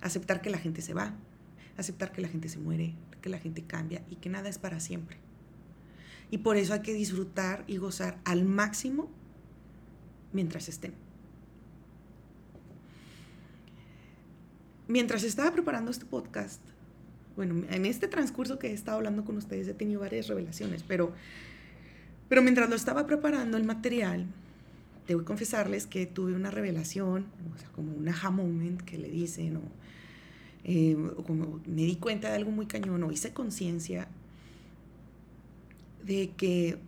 Aceptar 0.00 0.40
que 0.40 0.50
la 0.50 0.58
gente 0.58 0.80
se 0.80 0.94
va, 0.94 1.14
aceptar 1.76 2.12
que 2.12 2.20
la 2.20 2.28
gente 2.28 2.48
se 2.48 2.58
muere, 2.58 2.94
que 3.20 3.30
la 3.30 3.38
gente 3.38 3.64
cambia 3.64 4.04
y 4.10 4.16
que 4.16 4.28
nada 4.28 4.48
es 4.48 4.58
para 4.58 4.78
siempre. 4.78 5.16
Y 6.30 6.38
por 6.38 6.56
eso 6.56 6.74
hay 6.74 6.82
que 6.82 6.92
disfrutar 6.92 7.64
y 7.66 7.78
gozar 7.78 8.18
al 8.24 8.44
máximo 8.44 9.10
mientras 10.32 10.68
estén. 10.68 10.92
Mientras 14.86 15.22
estaba 15.22 15.52
preparando 15.52 15.90
este 15.90 16.06
podcast, 16.06 16.60
bueno, 17.36 17.64
en 17.70 17.86
este 17.86 18.08
transcurso 18.08 18.58
que 18.58 18.68
he 18.68 18.72
estado 18.72 18.98
hablando 18.98 19.24
con 19.24 19.36
ustedes 19.36 19.68
he 19.68 19.74
tenido 19.74 20.00
varias 20.00 20.28
revelaciones, 20.28 20.82
pero, 20.82 21.12
pero 22.28 22.42
mientras 22.42 22.68
lo 22.68 22.76
estaba 22.76 23.06
preparando 23.06 23.56
el 23.56 23.64
material, 23.64 24.26
debo 25.06 25.24
confesarles 25.24 25.86
que 25.86 26.06
tuve 26.06 26.34
una 26.34 26.50
revelación, 26.50 27.26
o 27.54 27.58
sea, 27.58 27.68
como 27.70 27.92
un 27.92 28.08
aha 28.08 28.30
moment 28.30 28.80
que 28.82 28.98
le 28.98 29.08
dicen, 29.08 29.58
o, 29.58 29.62
eh, 30.64 30.96
o 31.16 31.22
como 31.22 31.60
me 31.66 31.82
di 31.82 31.96
cuenta 31.96 32.30
de 32.30 32.36
algo 32.36 32.50
muy 32.50 32.66
cañón, 32.66 33.02
o 33.02 33.12
hice 33.12 33.32
conciencia 33.32 34.08
de 36.08 36.30
que 36.30 36.78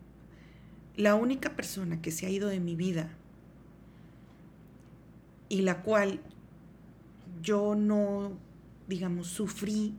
la 0.96 1.14
única 1.14 1.54
persona 1.54 2.00
que 2.00 2.10
se 2.10 2.26
ha 2.26 2.30
ido 2.30 2.48
de 2.48 2.58
mi 2.58 2.74
vida 2.74 3.10
y 5.50 5.60
la 5.60 5.82
cual 5.82 6.20
yo 7.42 7.74
no, 7.74 8.32
digamos, 8.88 9.26
sufrí, 9.26 9.94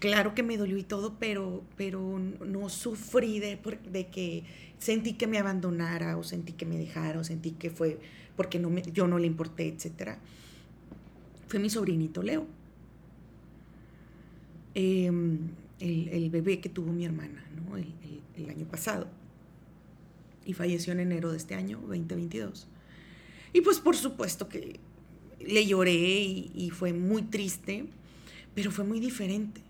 claro 0.00 0.34
que 0.34 0.42
me 0.42 0.56
dolió 0.56 0.76
y 0.78 0.82
todo, 0.82 1.16
pero, 1.18 1.62
pero 1.76 2.18
no 2.18 2.68
sufrí 2.68 3.38
de, 3.38 3.58
de 3.90 4.08
que 4.08 4.44
sentí 4.78 5.12
que 5.12 5.28
me 5.28 5.38
abandonara 5.38 6.16
o 6.16 6.24
sentí 6.24 6.52
que 6.52 6.66
me 6.66 6.76
dejara 6.76 7.20
o 7.20 7.24
sentí 7.24 7.52
que 7.52 7.70
fue 7.70 8.00
porque 8.36 8.58
no 8.58 8.68
me, 8.68 8.82
yo 8.82 9.06
no 9.06 9.18
le 9.18 9.26
importé, 9.26 9.68
etc. 9.68 10.18
Fue 11.46 11.60
mi 11.60 11.70
sobrinito 11.70 12.22
Leo. 12.22 12.46
Eh, 14.74 15.10
el, 15.80 16.30
bebé 16.30 16.60
que 16.60 16.68
tuvo 16.68 16.92
mi 16.92 17.04
hermana 17.04 17.44
el, 18.36 18.50
año 18.50 18.66
pasado. 18.66 19.08
Y 20.44 20.54
falleció 20.54 20.92
en 20.92 21.00
enero 21.00 21.30
de 21.30 21.36
este 21.36 21.54
año, 21.54 21.78
2022. 21.80 22.66
Y 23.52 23.60
pues 23.60 23.78
por 23.80 23.96
supuesto 23.96 24.48
que 24.48 24.80
le 25.40 25.66
lloré 25.66 25.94
y, 25.94 26.52
y 26.54 26.70
fue 26.70 26.92
muy 26.92 27.22
triste, 27.22 27.86
pero 28.54 28.70
fue 28.70 28.84
muy 28.84 29.00
diferente. 29.00 29.60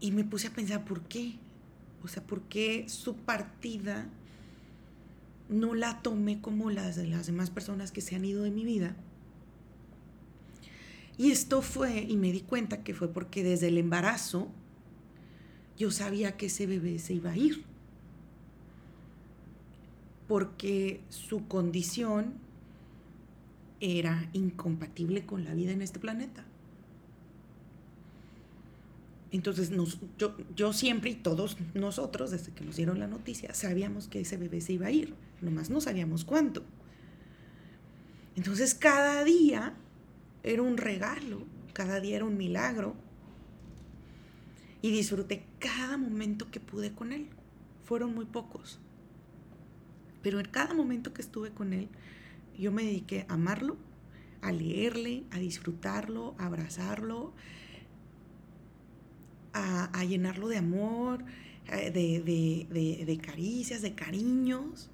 Y 0.00 0.12
me 0.12 0.24
puse 0.24 0.48
a 0.48 0.52
pensar, 0.52 0.84
¿por 0.84 1.02
qué? 1.02 1.34
O 2.02 2.08
sea, 2.08 2.22
¿por 2.22 2.42
qué 2.42 2.88
su 2.88 3.14
partida 3.14 4.08
no 5.50 5.74
la 5.74 6.00
tomé 6.00 6.40
como 6.40 6.70
las 6.70 6.96
de 6.96 7.06
las 7.06 7.26
demás 7.26 7.50
personas 7.50 7.92
que 7.92 8.00
se 8.00 8.16
han 8.16 8.24
ido 8.24 8.42
de 8.42 8.50
mi 8.50 8.64
vida? 8.64 8.96
Y 11.20 11.32
esto 11.32 11.60
fue, 11.60 12.06
y 12.08 12.16
me 12.16 12.32
di 12.32 12.40
cuenta 12.40 12.82
que 12.82 12.94
fue 12.94 13.08
porque 13.08 13.44
desde 13.44 13.68
el 13.68 13.76
embarazo 13.76 14.48
yo 15.76 15.90
sabía 15.90 16.38
que 16.38 16.46
ese 16.46 16.66
bebé 16.66 16.98
se 16.98 17.12
iba 17.12 17.32
a 17.32 17.36
ir. 17.36 17.62
Porque 20.28 21.02
su 21.10 21.46
condición 21.46 22.32
era 23.80 24.30
incompatible 24.32 25.26
con 25.26 25.44
la 25.44 25.52
vida 25.52 25.72
en 25.72 25.82
este 25.82 25.98
planeta. 25.98 26.46
Entonces, 29.30 29.70
yo, 30.16 30.34
yo, 30.56 30.72
siempre 30.72 31.10
y 31.10 31.16
todos 31.16 31.58
nosotros, 31.74 32.30
desde 32.30 32.52
que 32.52 32.64
nos 32.64 32.76
dieron 32.76 32.98
la 32.98 33.08
noticia, 33.08 33.52
sabíamos 33.52 34.08
que 34.08 34.20
ese 34.20 34.38
bebé 34.38 34.62
se 34.62 34.72
iba 34.72 34.86
a 34.86 34.90
ir, 34.90 35.12
nomás 35.42 35.68
no 35.68 35.82
sabíamos 35.82 36.24
cuánto. 36.24 36.62
Entonces, 38.36 38.72
cada 38.74 39.22
día 39.22 39.74
era 40.42 40.62
un 40.62 40.76
regalo, 40.76 41.42
cada 41.72 42.00
día 42.00 42.16
era 42.16 42.24
un 42.24 42.36
milagro. 42.36 42.94
Y 44.82 44.90
disfruté 44.90 45.44
cada 45.58 45.98
momento 45.98 46.50
que 46.50 46.60
pude 46.60 46.92
con 46.92 47.12
él. 47.12 47.28
Fueron 47.84 48.14
muy 48.14 48.24
pocos. 48.24 48.80
Pero 50.22 50.40
en 50.40 50.46
cada 50.46 50.74
momento 50.74 51.12
que 51.12 51.22
estuve 51.22 51.50
con 51.50 51.72
él, 51.72 51.88
yo 52.58 52.72
me 52.72 52.84
dediqué 52.84 53.26
a 53.28 53.34
amarlo, 53.34 53.76
a 54.40 54.52
leerle, 54.52 55.24
a 55.30 55.38
disfrutarlo, 55.38 56.34
a 56.38 56.46
abrazarlo, 56.46 57.32
a, 59.52 60.04
llenarlo 60.04 60.48
de 60.48 60.58
amor, 60.58 61.24
eh, 61.68 61.90
de, 61.90 63.04
de 63.04 63.18
caricias, 63.18 63.82
de 63.82 63.94
cariños. 63.94 64.90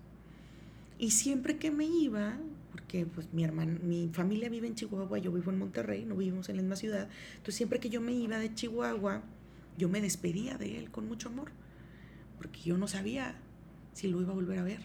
Y 0.98 1.10
siempre 1.10 1.58
que 1.58 1.70
me 1.70 1.84
iba, 1.84 2.38
porque 2.76 3.06
pues 3.06 3.32
mi 3.32 3.42
hermana, 3.42 3.78
mi 3.82 4.10
familia 4.12 4.50
vive 4.50 4.66
en 4.66 4.74
Chihuahua, 4.74 5.16
yo 5.16 5.32
vivo 5.32 5.50
en 5.50 5.58
Monterrey, 5.58 6.04
no 6.04 6.14
vivimos 6.14 6.50
en 6.50 6.56
la 6.56 6.62
misma 6.62 6.76
ciudad. 6.76 7.08
Entonces 7.30 7.54
siempre 7.54 7.80
que 7.80 7.88
yo 7.88 8.02
me 8.02 8.12
iba 8.12 8.38
de 8.38 8.54
Chihuahua, 8.54 9.22
yo 9.78 9.88
me 9.88 10.02
despedía 10.02 10.58
de 10.58 10.76
él 10.76 10.90
con 10.90 11.08
mucho 11.08 11.30
amor, 11.30 11.50
porque 12.36 12.60
yo 12.60 12.76
no 12.76 12.86
sabía 12.86 13.34
si 13.94 14.08
lo 14.08 14.20
iba 14.20 14.32
a 14.32 14.34
volver 14.34 14.58
a 14.58 14.62
ver. 14.62 14.80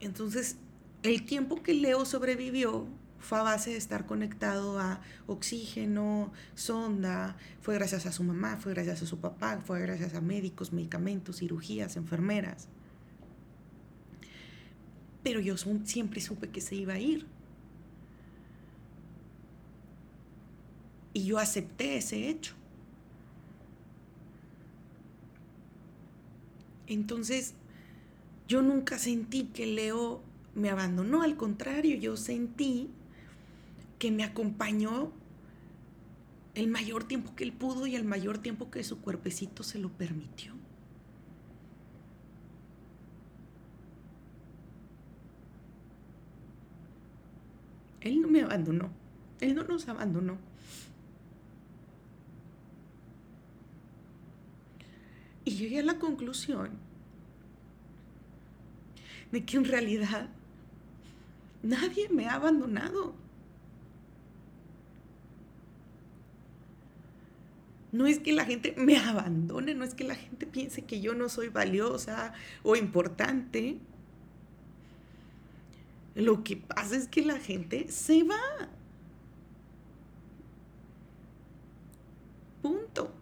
Entonces, 0.00 0.58
el 1.02 1.24
tiempo 1.24 1.62
que 1.62 1.72
Leo 1.72 2.04
sobrevivió 2.04 2.86
fue 3.20 3.38
a 3.38 3.42
base 3.42 3.70
de 3.70 3.76
estar 3.78 4.04
conectado 4.04 4.78
a 4.78 5.00
oxígeno, 5.26 6.30
sonda, 6.54 7.38
fue 7.62 7.74
gracias 7.74 8.04
a 8.04 8.12
su 8.12 8.22
mamá, 8.22 8.58
fue 8.58 8.74
gracias 8.74 9.00
a 9.02 9.06
su 9.06 9.18
papá, 9.18 9.62
fue 9.64 9.80
gracias 9.80 10.12
a 10.12 10.20
médicos, 10.20 10.74
medicamentos, 10.74 11.38
cirugías, 11.38 11.96
enfermeras 11.96 12.68
pero 15.22 15.40
yo 15.40 15.56
siempre 15.56 16.20
supe 16.20 16.48
que 16.48 16.60
se 16.60 16.74
iba 16.74 16.94
a 16.94 16.98
ir. 16.98 17.26
Y 21.14 21.24
yo 21.24 21.38
acepté 21.38 21.96
ese 21.96 22.28
hecho. 22.28 22.54
Entonces, 26.86 27.54
yo 28.48 28.62
nunca 28.62 28.98
sentí 28.98 29.44
que 29.44 29.66
Leo 29.66 30.22
me 30.54 30.70
abandonó, 30.70 31.22
al 31.22 31.36
contrario, 31.36 31.96
yo 31.96 32.16
sentí 32.16 32.90
que 33.98 34.10
me 34.10 34.24
acompañó 34.24 35.12
el 36.54 36.68
mayor 36.68 37.04
tiempo 37.04 37.34
que 37.34 37.44
él 37.44 37.52
pudo 37.52 37.86
y 37.86 37.94
el 37.94 38.04
mayor 38.04 38.38
tiempo 38.38 38.70
que 38.70 38.84
su 38.84 39.00
cuerpecito 39.00 39.62
se 39.62 39.78
lo 39.78 39.90
permitió. 39.90 40.61
Él 48.02 48.20
no 48.20 48.28
me 48.28 48.42
abandonó, 48.42 48.90
él 49.40 49.54
no 49.54 49.64
nos 49.64 49.88
abandonó. 49.88 50.38
Y 55.44 55.52
llegué 55.52 55.80
a 55.80 55.82
la 55.82 55.98
conclusión 55.98 56.70
de 59.32 59.44
que 59.44 59.56
en 59.56 59.64
realidad 59.64 60.28
nadie 61.62 62.08
me 62.10 62.26
ha 62.26 62.34
abandonado. 62.34 63.14
No 67.92 68.06
es 68.06 68.18
que 68.18 68.32
la 68.32 68.44
gente 68.44 68.74
me 68.78 68.96
abandone, 68.96 69.74
no 69.74 69.84
es 69.84 69.94
que 69.94 70.04
la 70.04 70.14
gente 70.14 70.46
piense 70.46 70.82
que 70.82 71.00
yo 71.00 71.14
no 71.14 71.28
soy 71.28 71.48
valiosa 71.48 72.32
o 72.62 72.74
importante. 72.76 73.78
Lo 76.14 76.44
que 76.44 76.56
pasa 76.56 76.96
es 76.96 77.08
que 77.08 77.24
la 77.24 77.38
gente 77.38 77.88
se 77.90 78.22
va. 78.24 78.68
Punto. 82.60 83.12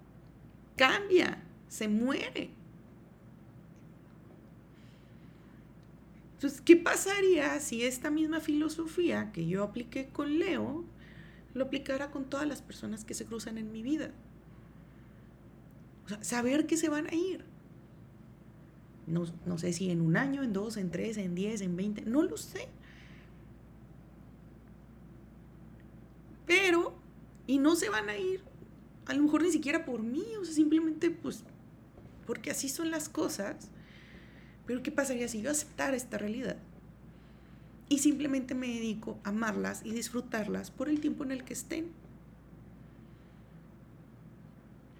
Cambia, 0.76 1.42
se 1.68 1.88
muere. 1.88 2.50
Entonces, 6.34 6.60
¿qué 6.62 6.76
pasaría 6.76 7.60
si 7.60 7.84
esta 7.84 8.10
misma 8.10 8.40
filosofía 8.40 9.30
que 9.32 9.46
yo 9.46 9.62
apliqué 9.62 10.08
con 10.08 10.38
Leo 10.38 10.84
lo 11.52 11.64
aplicara 11.64 12.10
con 12.10 12.30
todas 12.30 12.46
las 12.46 12.62
personas 12.62 13.04
que 13.04 13.14
se 13.14 13.26
cruzan 13.26 13.58
en 13.58 13.72
mi 13.72 13.82
vida? 13.82 14.12
saber 16.20 16.66
que 16.66 16.76
se 16.76 16.88
van 16.88 17.06
a 17.06 17.14
ir. 17.14 17.44
No, 19.06 19.24
no, 19.46 19.58
sé 19.58 19.72
si 19.72 19.90
en 19.90 20.00
un 20.00 20.16
año, 20.16 20.42
en 20.42 20.52
dos, 20.52 20.76
en 20.76 20.90
tres, 20.90 21.16
en 21.16 21.34
diez, 21.34 21.60
en 21.60 21.76
veinte, 21.76 22.02
no 22.02 22.22
lo 22.22 22.36
sé. 22.36 22.68
Pero, 26.50 26.92
y 27.46 27.58
no 27.58 27.76
se 27.76 27.90
van 27.90 28.08
a 28.08 28.16
ir, 28.16 28.42
a 29.06 29.14
lo 29.14 29.22
mejor 29.22 29.44
ni 29.44 29.52
siquiera 29.52 29.84
por 29.84 30.02
mí, 30.02 30.24
o 30.40 30.44
sea, 30.44 30.52
simplemente 30.52 31.12
pues, 31.12 31.44
porque 32.26 32.50
así 32.50 32.68
son 32.68 32.90
las 32.90 33.08
cosas. 33.08 33.68
Pero 34.66 34.82
¿qué 34.82 34.90
pasaría 34.90 35.28
si 35.28 35.42
yo 35.42 35.52
aceptara 35.52 35.96
esta 35.96 36.18
realidad? 36.18 36.56
Y 37.88 38.00
simplemente 38.00 38.56
me 38.56 38.66
dedico 38.66 39.20
a 39.22 39.28
amarlas 39.28 39.82
y 39.84 39.92
disfrutarlas 39.92 40.72
por 40.72 40.88
el 40.88 40.98
tiempo 40.98 41.22
en 41.22 41.30
el 41.30 41.44
que 41.44 41.52
estén 41.52 41.92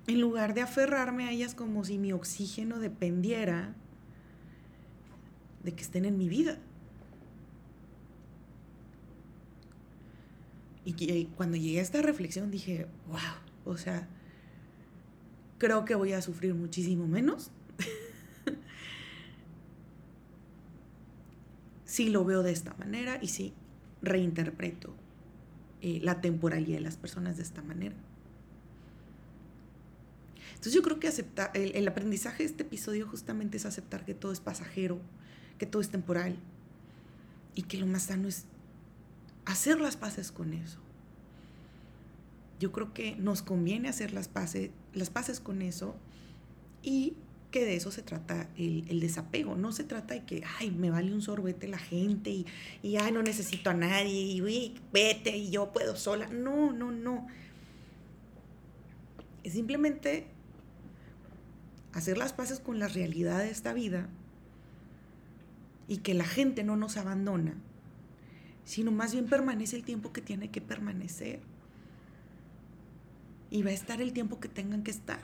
en 0.06 0.20
lugar 0.20 0.54
de 0.54 0.62
aferrarme 0.62 1.24
a 1.24 1.32
ellas 1.32 1.56
como 1.56 1.84
si 1.84 1.98
mi 1.98 2.12
oxígeno 2.12 2.78
dependiera 2.78 3.74
de 5.64 5.72
que 5.72 5.82
estén 5.82 6.04
en 6.04 6.16
mi 6.16 6.28
vida. 6.28 6.60
Y 10.84 11.26
cuando 11.36 11.56
llegué 11.56 11.78
a 11.78 11.82
esta 11.82 12.00
reflexión 12.00 12.50
dije, 12.50 12.86
wow, 13.08 13.18
o 13.72 13.76
sea, 13.76 14.08
creo 15.58 15.84
que 15.84 15.94
voy 15.94 16.14
a 16.14 16.22
sufrir 16.22 16.54
muchísimo 16.54 17.06
menos 17.06 17.50
si 21.84 22.08
lo 22.08 22.24
veo 22.24 22.42
de 22.42 22.52
esta 22.52 22.74
manera 22.74 23.18
y 23.20 23.28
si 23.28 23.52
reinterpreto 24.00 24.94
eh, 25.82 26.00
la 26.02 26.20
temporalidad 26.20 26.78
de 26.78 26.82
las 26.82 26.96
personas 26.96 27.36
de 27.36 27.42
esta 27.42 27.62
manera. 27.62 27.94
Entonces 30.50 30.74
yo 30.74 30.82
creo 30.82 31.00
que 31.00 31.08
aceptar, 31.08 31.50
el, 31.54 31.88
aprendizaje 31.88 32.42
de 32.42 32.50
este 32.50 32.64
episodio 32.64 33.06
justamente 33.06 33.56
es 33.56 33.64
aceptar 33.64 34.04
que 34.04 34.14
todo 34.14 34.30
es 34.30 34.40
pasajero, 34.40 34.98
que 35.56 35.64
todo 35.64 35.80
es 35.80 35.88
temporal 35.88 36.36
y 37.54 37.62
que 37.62 37.78
lo 37.78 37.86
más 37.86 38.04
sano 38.04 38.28
es 38.28 38.44
hacer 39.44 39.80
las 39.80 39.96
paces 39.96 40.32
con 40.32 40.52
eso. 40.52 40.78
Yo 42.58 42.72
creo 42.72 42.92
que 42.92 43.16
nos 43.16 43.42
conviene 43.42 43.88
hacer 43.88 44.12
las 44.12 44.28
paces, 44.28 44.70
las 44.92 45.10
con 45.40 45.62
eso 45.62 45.96
y 46.82 47.14
que 47.50 47.64
de 47.64 47.74
eso 47.74 47.90
se 47.90 48.02
trata 48.02 48.48
el, 48.56 49.00
desapego. 49.00 49.56
No 49.56 49.72
se 49.72 49.84
trata 49.84 50.14
de 50.14 50.24
que, 50.24 50.44
ay, 50.58 50.70
me 50.70 50.90
vale 50.90 51.12
un 51.12 51.22
sorbete 51.22 51.68
la 51.68 51.78
gente 51.78 52.30
y, 52.30 52.46
y 52.82 52.96
ay, 52.96 53.12
no 53.12 53.22
necesito 53.22 53.70
a 53.70 53.74
nadie 53.74 54.22
y 54.22 54.42
uy, 54.42 54.80
vete 54.92 55.36
y 55.36 55.50
yo 55.50 55.72
puedo 55.72 55.96
sola. 55.96 56.28
No, 56.28 56.72
no, 56.72 56.92
no. 56.92 57.26
Es 59.42 59.54
simplemente 59.54 60.26
hacer 61.92 62.18
las 62.18 62.32
paces 62.32 62.60
con 62.60 62.78
la 62.78 62.88
realidad 62.88 63.38
de 63.38 63.50
esta 63.50 63.72
vida 63.72 64.08
y 65.88 65.98
que 65.98 66.14
la 66.14 66.24
gente 66.24 66.62
no 66.62 66.76
nos 66.76 66.96
abandona, 66.96 67.54
sino 68.70 68.92
más 68.92 69.10
bien 69.10 69.26
permanece 69.26 69.74
el 69.74 69.82
tiempo 69.82 70.12
que 70.12 70.20
tiene 70.20 70.52
que 70.52 70.60
permanecer. 70.60 71.40
Y 73.50 73.64
va 73.64 73.70
a 73.70 73.72
estar 73.72 74.00
el 74.00 74.12
tiempo 74.12 74.38
que 74.38 74.48
tengan 74.48 74.84
que 74.84 74.92
estar. 74.92 75.22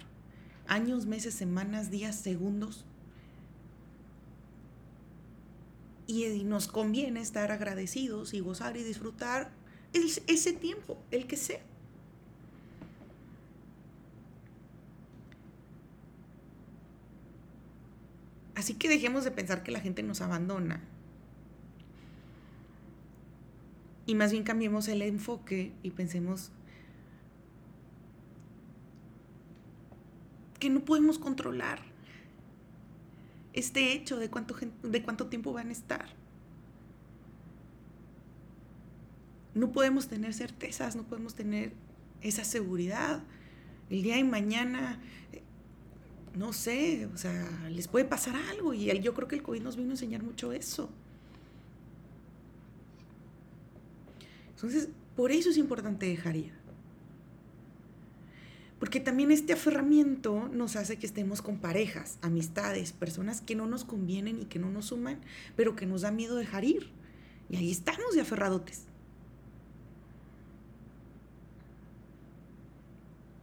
Años, 0.67 1.07
meses, 1.07 1.33
semanas, 1.35 1.93
días, 1.93 2.17
segundos. 2.17 2.85
Y 6.09 6.43
nos 6.43 6.67
conviene 6.67 7.21
estar 7.21 7.53
agradecidos 7.53 8.35
y 8.35 8.41
gozar 8.41 8.77
y 8.77 8.83
disfrutar 8.83 9.53
ese 9.93 10.53
tiempo, 10.53 10.99
el 11.13 11.29
que 11.29 11.37
sea. 11.37 11.61
Así 18.57 18.75
que 18.75 18.89
dejemos 18.89 19.23
de 19.23 19.31
pensar 19.31 19.63
que 19.63 19.71
la 19.71 19.79
gente 19.79 20.03
nos 20.03 20.21
abandona. 20.21 20.96
Y 24.07 24.15
más 24.15 24.31
bien 24.33 24.45
cambiemos 24.45 24.89
el 24.89 25.03
enfoque 25.03 25.73
y 25.83 25.91
pensemos 25.91 26.53
que 30.61 30.71
no 30.71 30.85
podemos 30.85 31.19
controlar 31.19 31.81
este 33.53 33.93
hecho 33.93 34.17
de 34.19 34.31
cuánto, 34.31 34.57
de 34.83 35.03
cuánto 35.03 35.27
tiempo 35.27 35.53
van 35.53 35.69
a 35.69 35.73
estar. 35.73 36.07
No 39.55 39.73
podemos 39.73 40.07
tener 40.09 40.35
certezas, 40.35 40.95
no 40.95 41.03
podemos 41.03 41.35
tener 41.35 41.73
esa 42.21 42.45
seguridad. 42.45 43.25
El 43.91 44.03
día 44.03 44.17
de 44.17 44.25
mañana 44.25 45.01
no 46.37 46.53
sé, 46.53 47.09
o 47.13 47.17
sea, 47.17 47.49
les 47.71 47.89
puede 47.89 48.05
pasar 48.05 48.37
algo 48.37 48.75
y 48.75 48.87
yo 49.01 49.15
creo 49.15 49.27
que 49.27 49.37
el 49.37 49.43
COVID 49.43 49.63
nos 49.63 49.77
vino 49.77 49.89
a 49.91 49.93
enseñar 49.93 50.23
mucho 50.23 50.53
eso. 50.53 50.91
Entonces, 54.57 54.89
por 55.15 55.31
eso 55.31 55.51
es 55.51 55.59
importante 55.59 56.07
dejar 56.07 56.35
ir. 56.35 56.53
Porque 58.81 59.01
también 59.01 59.31
este 59.31 59.53
aferramiento 59.53 60.49
nos 60.49 60.77
hace 60.77 60.99
que 60.99 61.07
estemos 61.07 61.41
con 61.41 61.59
parejas, 61.59 62.19
amistades, 62.21 62.93
personas 62.93 63.41
que 63.41 63.55
no 63.55 63.67
nos 63.67 63.85
convienen 63.85 64.41
y 64.41 64.47
que 64.47 64.59
no 64.59 64.71
nos 64.71 64.87
suman, 64.87 65.21
pero 65.57 65.77
que 65.77 65.87
nos 65.87 66.03
da 66.03 66.11
miedo 66.11 66.37
dejar 66.37 66.65
ir. 66.65 66.91
Y 67.49 67.57
ahí 67.57 67.71
estamos 67.71 68.15
de 68.15 68.23
aferradotes. 68.23 68.85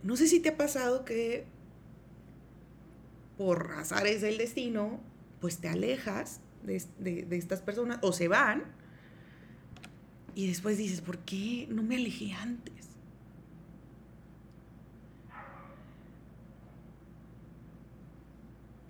No 0.03 0.17
sé 0.17 0.27
si 0.27 0.39
te 0.39 0.49
ha 0.49 0.57
pasado 0.57 1.05
que 1.05 1.45
por 3.37 3.71
azares 3.77 4.21
del 4.21 4.37
destino, 4.37 4.99
pues 5.39 5.57
te 5.57 5.69
alejas 5.69 6.41
de, 6.63 7.27
estas 7.31 7.61
personas 7.61 7.99
o 8.01 8.13
se 8.13 8.27
van 8.27 8.63
y 10.35 10.47
después 10.47 10.77
dices, 10.77 11.01
¿por 11.01 11.19
qué 11.19 11.67
no 11.69 11.83
me 11.83 11.95
alejé 11.95 12.33
antes? 12.33 12.73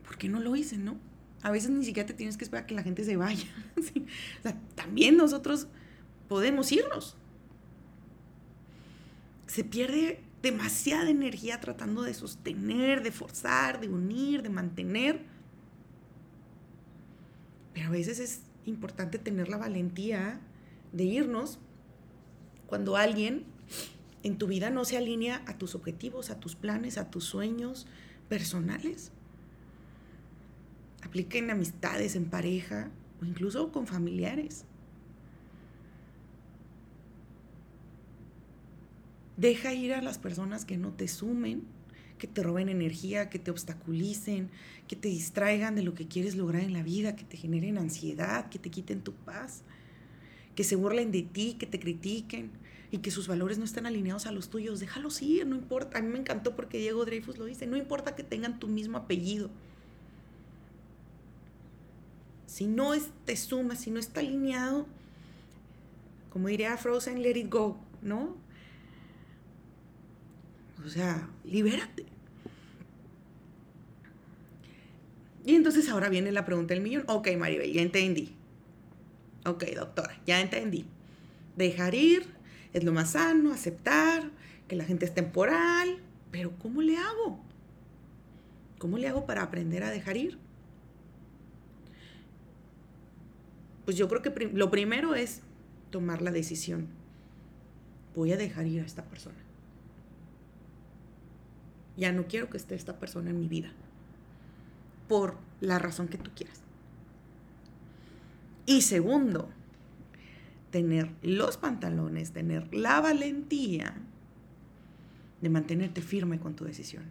¿Por 0.05 0.17
qué 0.17 0.29
no 0.29 0.39
lo 0.39 0.55
hice, 0.55 0.77
no? 0.77 0.97
A 1.41 1.51
veces 1.51 1.69
ni 1.69 1.83
siquiera 1.83 2.07
te 2.07 2.13
tienes 2.13 2.37
que 2.37 2.45
esperar 2.45 2.63
a 2.63 2.67
que 2.67 2.75
la 2.75 2.83
gente 2.83 3.03
se 3.03 3.17
vaya. 3.17 3.47
O 4.39 4.41
sea, 4.43 4.57
también 4.75 5.17
nosotros 5.17 5.67
podemos 6.29 6.71
irnos. 6.71 7.17
Se 9.47 9.63
pierde 9.63 10.21
demasiada 10.41 11.09
energía 11.09 11.59
tratando 11.59 12.01
de 12.01 12.13
sostener, 12.13 13.03
de 13.03 13.11
forzar, 13.11 13.81
de 13.81 13.89
unir, 13.89 14.41
de 14.41 14.49
mantener. 14.49 15.21
Pero 17.73 17.87
a 17.87 17.91
veces 17.91 18.19
es 18.19 18.41
importante 18.65 19.19
tener 19.19 19.49
la 19.49 19.57
valentía 19.57 20.39
de 20.93 21.03
irnos 21.03 21.59
cuando 22.67 22.95
alguien 22.95 23.43
en 24.23 24.37
tu 24.37 24.47
vida 24.47 24.69
no 24.69 24.85
se 24.85 24.97
alinea 24.97 25.43
a 25.45 25.57
tus 25.57 25.75
objetivos, 25.75 26.29
a 26.29 26.39
tus 26.39 26.55
planes, 26.55 26.97
a 26.97 27.11
tus 27.11 27.25
sueños 27.25 27.85
personales. 28.29 29.11
Aplica 31.03 31.37
en 31.37 31.49
amistades, 31.49 32.15
en 32.15 32.25
pareja 32.25 32.89
o 33.21 33.25
incluso 33.25 33.71
con 33.71 33.85
familiares. 33.85 34.65
Deja 39.35 39.73
ir 39.73 39.93
a 39.93 40.01
las 40.01 40.19
personas 40.19 40.63
que 40.63 40.77
no 40.77 40.93
te 40.93 41.07
sumen, 41.07 41.63
que 42.17 42.27
te 42.27 42.43
roben 42.43 42.69
energía, 42.69 43.29
que 43.29 43.39
te 43.39 43.51
obstaculicen, 43.51 44.49
que 44.87 44.95
te 44.95 45.09
distraigan 45.09 45.75
de 45.75 45.83
lo 45.83 45.93
que 45.93 46.07
quieres 46.07 46.35
lograr 46.35 46.61
en 46.61 46.71
la 46.71 46.83
vida, 46.83 47.15
que 47.15 47.25
te 47.25 47.35
generen 47.35 47.77
ansiedad, 47.77 48.47
que 48.49 48.59
te 48.59 48.69
quiten 48.69 49.01
tu 49.01 49.13
paz, 49.13 49.63
que 50.55 50.63
se 50.63 50.75
burlen 50.75 51.11
de 51.11 51.23
ti, 51.23 51.55
que 51.59 51.65
te 51.65 51.79
critiquen 51.79 52.51
y 52.91 52.99
que 52.99 53.11
sus 53.11 53.27
valores 53.27 53.57
no 53.57 53.65
estén 53.65 53.85
alineados 53.85 54.27
a 54.27 54.31
los 54.31 54.49
tuyos. 54.49 54.79
Déjalos 54.79 55.21
ir, 55.21 55.47
no 55.47 55.55
importa. 55.55 55.97
A 55.97 56.01
mí 56.01 56.09
me 56.09 56.19
encantó 56.19 56.55
porque 56.55 56.77
Diego 56.77 57.05
Dreyfus 57.05 57.37
lo 57.37 57.45
dice, 57.45 57.65
no 57.65 57.77
importa 57.77 58.15
que 58.15 58.23
tengan 58.23 58.59
tu 58.59 58.67
mismo 58.67 58.97
apellido. 58.97 59.49
Si 62.45 62.67
no 62.67 62.91
te 63.25 63.35
suma, 63.35 63.75
si 63.75 63.89
no 63.89 63.99
está 63.99 64.19
alineado, 64.19 64.85
como 66.29 66.49
diría 66.49 66.77
Frozen, 66.77 67.23
let 67.23 67.37
it 67.37 67.51
go, 67.51 67.77
¿no? 68.03 68.37
O 70.85 70.89
sea, 70.89 71.29
libérate. 71.43 72.05
Y 75.45 75.55
entonces 75.55 75.89
ahora 75.89 76.09
viene 76.09 76.31
la 76.31 76.45
pregunta 76.45 76.73
del 76.73 76.83
millón. 76.83 77.03
Ok, 77.07 77.29
Maribel, 77.37 77.73
ya 77.73 77.81
entendí. 77.81 78.35
Ok, 79.45 79.65
doctora, 79.75 80.19
ya 80.25 80.39
entendí. 80.39 80.85
Dejar 81.57 81.95
ir 81.95 82.25
es 82.71 82.83
lo 82.83 82.93
más 82.93 83.11
sano, 83.11 83.51
aceptar 83.51 84.31
que 84.67 84.75
la 84.75 84.85
gente 84.85 85.05
es 85.05 85.13
temporal, 85.13 85.99
pero 86.31 86.57
¿cómo 86.57 86.81
le 86.81 86.97
hago? 86.97 87.39
¿Cómo 88.79 88.97
le 88.97 89.07
hago 89.07 89.25
para 89.25 89.43
aprender 89.43 89.83
a 89.83 89.91
dejar 89.91 90.17
ir? 90.17 90.39
Pues 93.85 93.97
yo 93.97 94.07
creo 94.07 94.21
que 94.21 94.49
lo 94.53 94.71
primero 94.71 95.13
es 95.13 95.41
tomar 95.91 96.21
la 96.21 96.31
decisión. 96.31 96.87
Voy 98.15 98.31
a 98.31 98.37
dejar 98.37 98.65
ir 98.65 98.81
a 98.81 98.85
esta 98.85 99.03
persona. 99.03 99.37
Ya 101.97 102.11
no 102.11 102.27
quiero 102.27 102.49
que 102.49 102.57
esté 102.57 102.75
esta 102.75 102.99
persona 102.99 103.29
en 103.29 103.39
mi 103.39 103.47
vida. 103.47 103.71
Por 105.07 105.37
la 105.59 105.79
razón 105.79 106.07
que 106.07 106.17
tú 106.17 106.31
quieras. 106.35 106.62
Y 108.65 108.81
segundo, 108.81 109.49
tener 110.71 111.11
los 111.21 111.57
pantalones, 111.57 112.31
tener 112.31 112.73
la 112.73 113.01
valentía 113.01 113.93
de 115.41 115.49
mantenerte 115.49 116.01
firme 116.01 116.39
con 116.39 116.55
tu 116.55 116.65
decisión. 116.65 117.03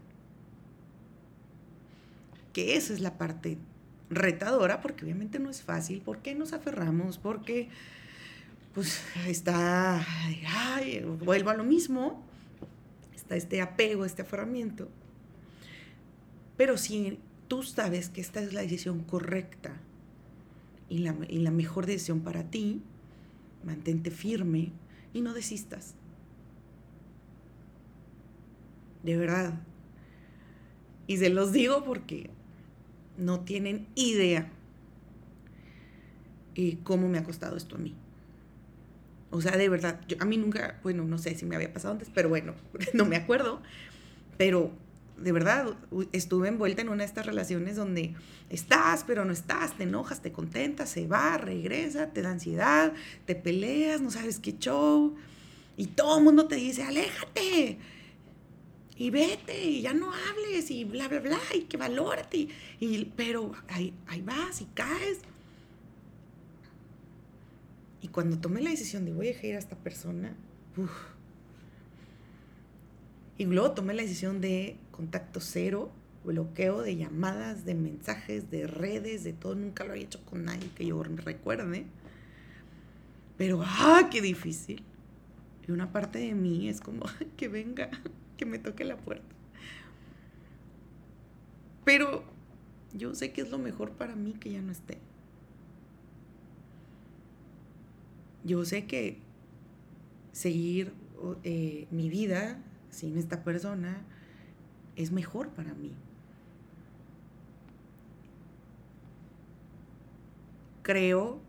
Que 2.52 2.76
esa 2.76 2.92
es 2.92 3.00
la 3.00 3.18
parte 3.18 3.58
retadora, 4.10 4.80
porque 4.80 5.04
obviamente 5.04 5.38
no 5.38 5.50
es 5.50 5.62
fácil, 5.62 6.02
porque 6.04 6.34
nos 6.34 6.52
aferramos, 6.52 7.18
porque 7.18 7.68
pues 8.74 9.02
está, 9.26 10.04
ay, 10.48 11.04
vuelvo 11.24 11.50
a 11.50 11.54
lo 11.54 11.64
mismo, 11.64 12.22
este 13.30 13.60
apego, 13.60 14.04
este 14.04 14.22
aferramiento. 14.22 14.88
Pero 16.56 16.76
si 16.76 17.18
tú 17.48 17.62
sabes 17.62 18.08
que 18.08 18.20
esta 18.20 18.40
es 18.40 18.52
la 18.52 18.62
decisión 18.62 19.04
correcta 19.04 19.72
y 20.92 20.98
la, 20.98 21.16
y 21.26 21.38
la 21.38 21.50
mejor 21.50 21.86
decisión 21.86 22.20
para 22.20 22.50
ti, 22.50 22.82
mantente 23.64 24.10
firme 24.10 24.72
y 25.14 25.22
no 25.22 25.32
desistas. 25.32 25.94
De 29.02 29.16
verdad. 29.16 29.58
Y 31.06 31.16
se 31.16 31.30
los 31.30 31.50
digo 31.50 31.82
porque 31.82 32.28
no 33.16 33.40
tienen 33.40 33.86
idea 33.94 34.52
eh, 36.56 36.76
cómo 36.84 37.08
me 37.08 37.16
ha 37.16 37.24
costado 37.24 37.56
esto 37.56 37.76
a 37.76 37.78
mí. 37.78 37.94
O 39.30 39.40
sea, 39.40 39.56
de 39.56 39.70
verdad, 39.70 39.98
yo, 40.08 40.18
a 40.20 40.26
mí 40.26 40.36
nunca, 40.36 40.78
bueno, 40.82 41.04
no 41.04 41.16
sé 41.16 41.34
si 41.36 41.46
me 41.46 41.56
había 41.56 41.72
pasado 41.72 41.92
antes, 41.92 42.10
pero 42.12 42.28
bueno, 42.28 42.54
no 42.92 43.06
me 43.06 43.16
acuerdo. 43.16 43.62
Pero 44.36 44.72
de 45.16 45.32
verdad, 45.32 45.76
estuve 46.12 46.48
envuelta 46.48 46.82
en 46.82 46.88
una 46.88 46.98
de 46.98 47.06
estas 47.06 47.26
relaciones 47.26 47.76
donde 47.76 48.14
estás, 48.50 49.04
pero 49.04 49.24
no 49.24 49.32
estás, 49.32 49.76
te 49.76 49.84
enojas, 49.84 50.22
te 50.22 50.32
contentas, 50.32 50.90
se 50.90 51.06
va, 51.06 51.38
regresa, 51.38 52.08
te 52.08 52.22
da 52.22 52.30
ansiedad, 52.30 52.92
te 53.26 53.34
peleas, 53.34 54.00
no 54.00 54.10
sabes 54.10 54.38
qué 54.38 54.58
show. 54.58 55.14
Y 55.76 55.86
todo 55.86 56.18
el 56.18 56.24
mundo 56.24 56.46
te 56.48 56.56
dice, 56.56 56.82
aléjate. 56.82 57.78
Y 58.96 59.10
vete, 59.10 59.64
y 59.64 59.82
ya 59.82 59.94
no 59.94 60.12
hables, 60.12 60.70
y 60.70 60.84
bla, 60.84 61.08
bla, 61.08 61.20
bla, 61.20 61.40
y 61.54 61.62
que 61.62 61.76
valórate. 61.76 62.48
Y, 62.78 63.04
pero 63.16 63.52
ahí, 63.68 63.94
ahí 64.06 64.22
vas 64.22 64.60
y 64.60 64.66
caes 64.74 65.20
y 68.02 68.08
cuando 68.08 68.36
tomé 68.38 68.60
la 68.60 68.70
decisión 68.70 69.04
de 69.04 69.12
voy 69.12 69.28
a 69.28 69.30
dejar 69.30 69.44
ir 69.44 69.54
a 69.54 69.58
esta 69.60 69.76
persona, 69.76 70.34
y 73.38 73.44
luego 73.44 73.70
tomé 73.72 73.94
la 73.94 74.02
decisión 74.02 74.40
de 74.40 74.76
contacto 74.92 75.40
cero, 75.40 75.90
bloqueo 76.24 76.82
de 76.82 76.96
llamadas, 76.96 77.64
de 77.64 77.74
mensajes, 77.74 78.50
de 78.50 78.68
redes, 78.68 79.24
de 79.24 79.32
todo. 79.32 79.56
Nunca 79.56 79.84
lo 79.84 79.92
había 79.92 80.04
hecho 80.04 80.24
con 80.24 80.44
nadie 80.44 80.70
que 80.76 80.86
yo 80.86 81.02
recuerde. 81.02 81.86
Pero, 83.36 83.60
¡ah, 83.64 84.08
qué 84.10 84.20
difícil! 84.20 84.84
Y 85.66 85.72
una 85.72 85.90
parte 85.90 86.20
de 86.20 86.34
mí 86.34 86.68
es 86.68 86.80
como, 86.80 87.06
que 87.36 87.48
venga, 87.48 87.90
que 88.36 88.46
me 88.46 88.60
toque 88.60 88.84
la 88.84 88.96
puerta. 88.96 89.34
Pero 91.84 92.22
yo 92.92 93.14
sé 93.16 93.32
que 93.32 93.40
es 93.40 93.50
lo 93.50 93.58
mejor 93.58 93.90
para 93.90 94.14
mí 94.14 94.34
que 94.34 94.52
ya 94.52 94.62
no 94.62 94.70
esté. 94.70 94.98
yo 98.44 98.64
sé 98.64 98.86
que 98.86 99.18
seguir 100.32 100.92
eh, 101.44 101.86
mi 101.90 102.08
vida 102.08 102.60
sin 102.90 103.16
esta 103.16 103.44
persona 103.44 104.04
es 104.96 105.12
mejor 105.12 105.48
para 105.50 105.74
mí. 105.74 105.92
Creo 110.82 111.40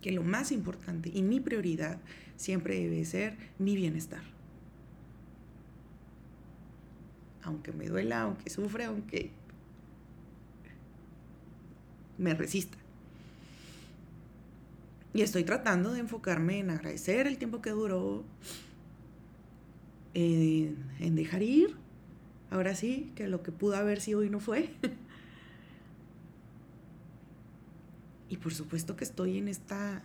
que 0.00 0.12
lo 0.12 0.22
más 0.22 0.52
importante 0.52 1.10
y 1.12 1.22
mi 1.22 1.40
prioridad 1.40 1.98
siempre 2.36 2.78
debe 2.78 3.04
ser 3.04 3.36
mi 3.58 3.76
bienestar. 3.76 4.22
Aunque 7.42 7.72
me 7.72 7.86
duela, 7.86 8.22
aunque 8.22 8.50
sufra, 8.50 8.88
aunque 8.88 9.30
me 12.18 12.34
resista. 12.34 12.76
Y 15.14 15.22
estoy 15.22 15.44
tratando 15.44 15.92
de 15.92 16.00
enfocarme 16.00 16.58
en 16.58 16.70
agradecer 16.70 17.26
el 17.26 17.38
tiempo 17.38 17.62
que 17.62 17.70
duró, 17.70 18.22
en, 20.12 21.14
dejar 21.14 21.42
ir, 21.42 21.74
ahora 22.50 22.74
sí, 22.74 23.12
que 23.14 23.28
lo 23.28 23.42
que 23.42 23.52
pudo 23.52 23.76
haber 23.76 24.00
sido 24.00 24.24
y 24.24 24.30
no 24.30 24.40
fue. 24.40 24.70
y 28.28 28.36
por 28.36 28.52
supuesto 28.54 28.96
que 28.96 29.04
estoy 29.04 29.38
en 29.38 29.48
esta 29.48 30.02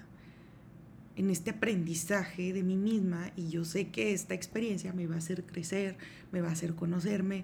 en 1.15 1.29
este 1.29 1.51
aprendizaje 1.51 2.53
de 2.53 2.63
mí 2.63 2.77
misma 2.77 3.31
y 3.35 3.49
yo 3.49 3.65
sé 3.65 3.89
que 3.89 4.13
esta 4.13 4.33
experiencia 4.33 4.93
me 4.93 5.07
va 5.07 5.15
a 5.15 5.17
hacer 5.17 5.43
crecer, 5.43 5.97
me 6.31 6.41
va 6.41 6.49
a 6.49 6.51
hacer 6.53 6.73
conocerme 6.73 7.43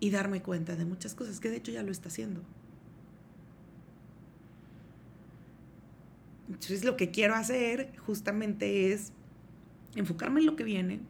y 0.00 0.10
darme 0.10 0.42
cuenta 0.42 0.76
de 0.76 0.84
muchas 0.84 1.14
cosas 1.14 1.40
que 1.40 1.48
de 1.48 1.56
hecho 1.56 1.72
ya 1.72 1.82
lo 1.82 1.90
está 1.90 2.08
haciendo. 2.08 2.42
Entonces 6.48 6.84
lo 6.84 6.96
que 6.96 7.10
quiero 7.10 7.34
hacer 7.34 7.92
justamente 7.98 8.92
es 8.92 9.12
enfocarme 9.94 10.40
en 10.40 10.46
lo 10.46 10.56
que 10.56 10.64
viene, 10.64 11.00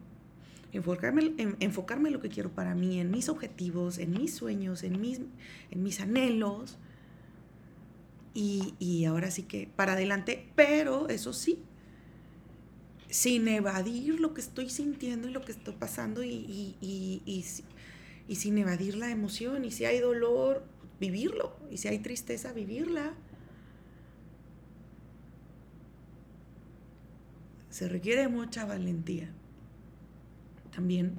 enfocarme 0.72 1.32
en, 1.36 1.56
enfocarme 1.60 2.08
en 2.08 2.14
lo 2.14 2.20
que 2.20 2.28
quiero 2.28 2.50
para 2.50 2.74
mí, 2.74 3.00
en 3.00 3.10
mis 3.10 3.28
objetivos, 3.28 3.98
en 3.98 4.12
mis 4.12 4.34
sueños, 4.34 4.82
en 4.82 5.00
mis, 5.00 5.20
en 5.70 5.82
mis 5.82 6.00
anhelos. 6.00 6.78
Y, 8.34 8.74
y 8.78 9.04
ahora 9.04 9.30
sí 9.30 9.42
que 9.42 9.68
para 9.74 9.94
adelante, 9.94 10.46
pero 10.54 11.08
eso 11.08 11.32
sí, 11.32 11.62
sin 13.08 13.48
evadir 13.48 14.20
lo 14.20 14.34
que 14.34 14.40
estoy 14.40 14.70
sintiendo 14.70 15.28
y 15.28 15.32
lo 15.32 15.42
que 15.42 15.52
estoy 15.52 15.74
pasando 15.74 16.22
y, 16.22 16.76
y, 16.80 17.22
y, 18.28 18.34
sin 18.36 18.58
evadir 18.58 18.96
la 18.96 19.10
emoción. 19.10 19.64
Y 19.64 19.72
si 19.72 19.84
hay 19.84 19.98
dolor, 19.98 20.64
vivirlo. 21.00 21.56
Y 21.70 21.78
si 21.78 21.88
hay 21.88 21.98
tristeza, 21.98 22.52
vivirla. 22.52 23.14
se 27.70 27.88
requiere 27.88 28.28
mucha 28.28 28.64
valentía 28.66 29.32
también 30.70 31.14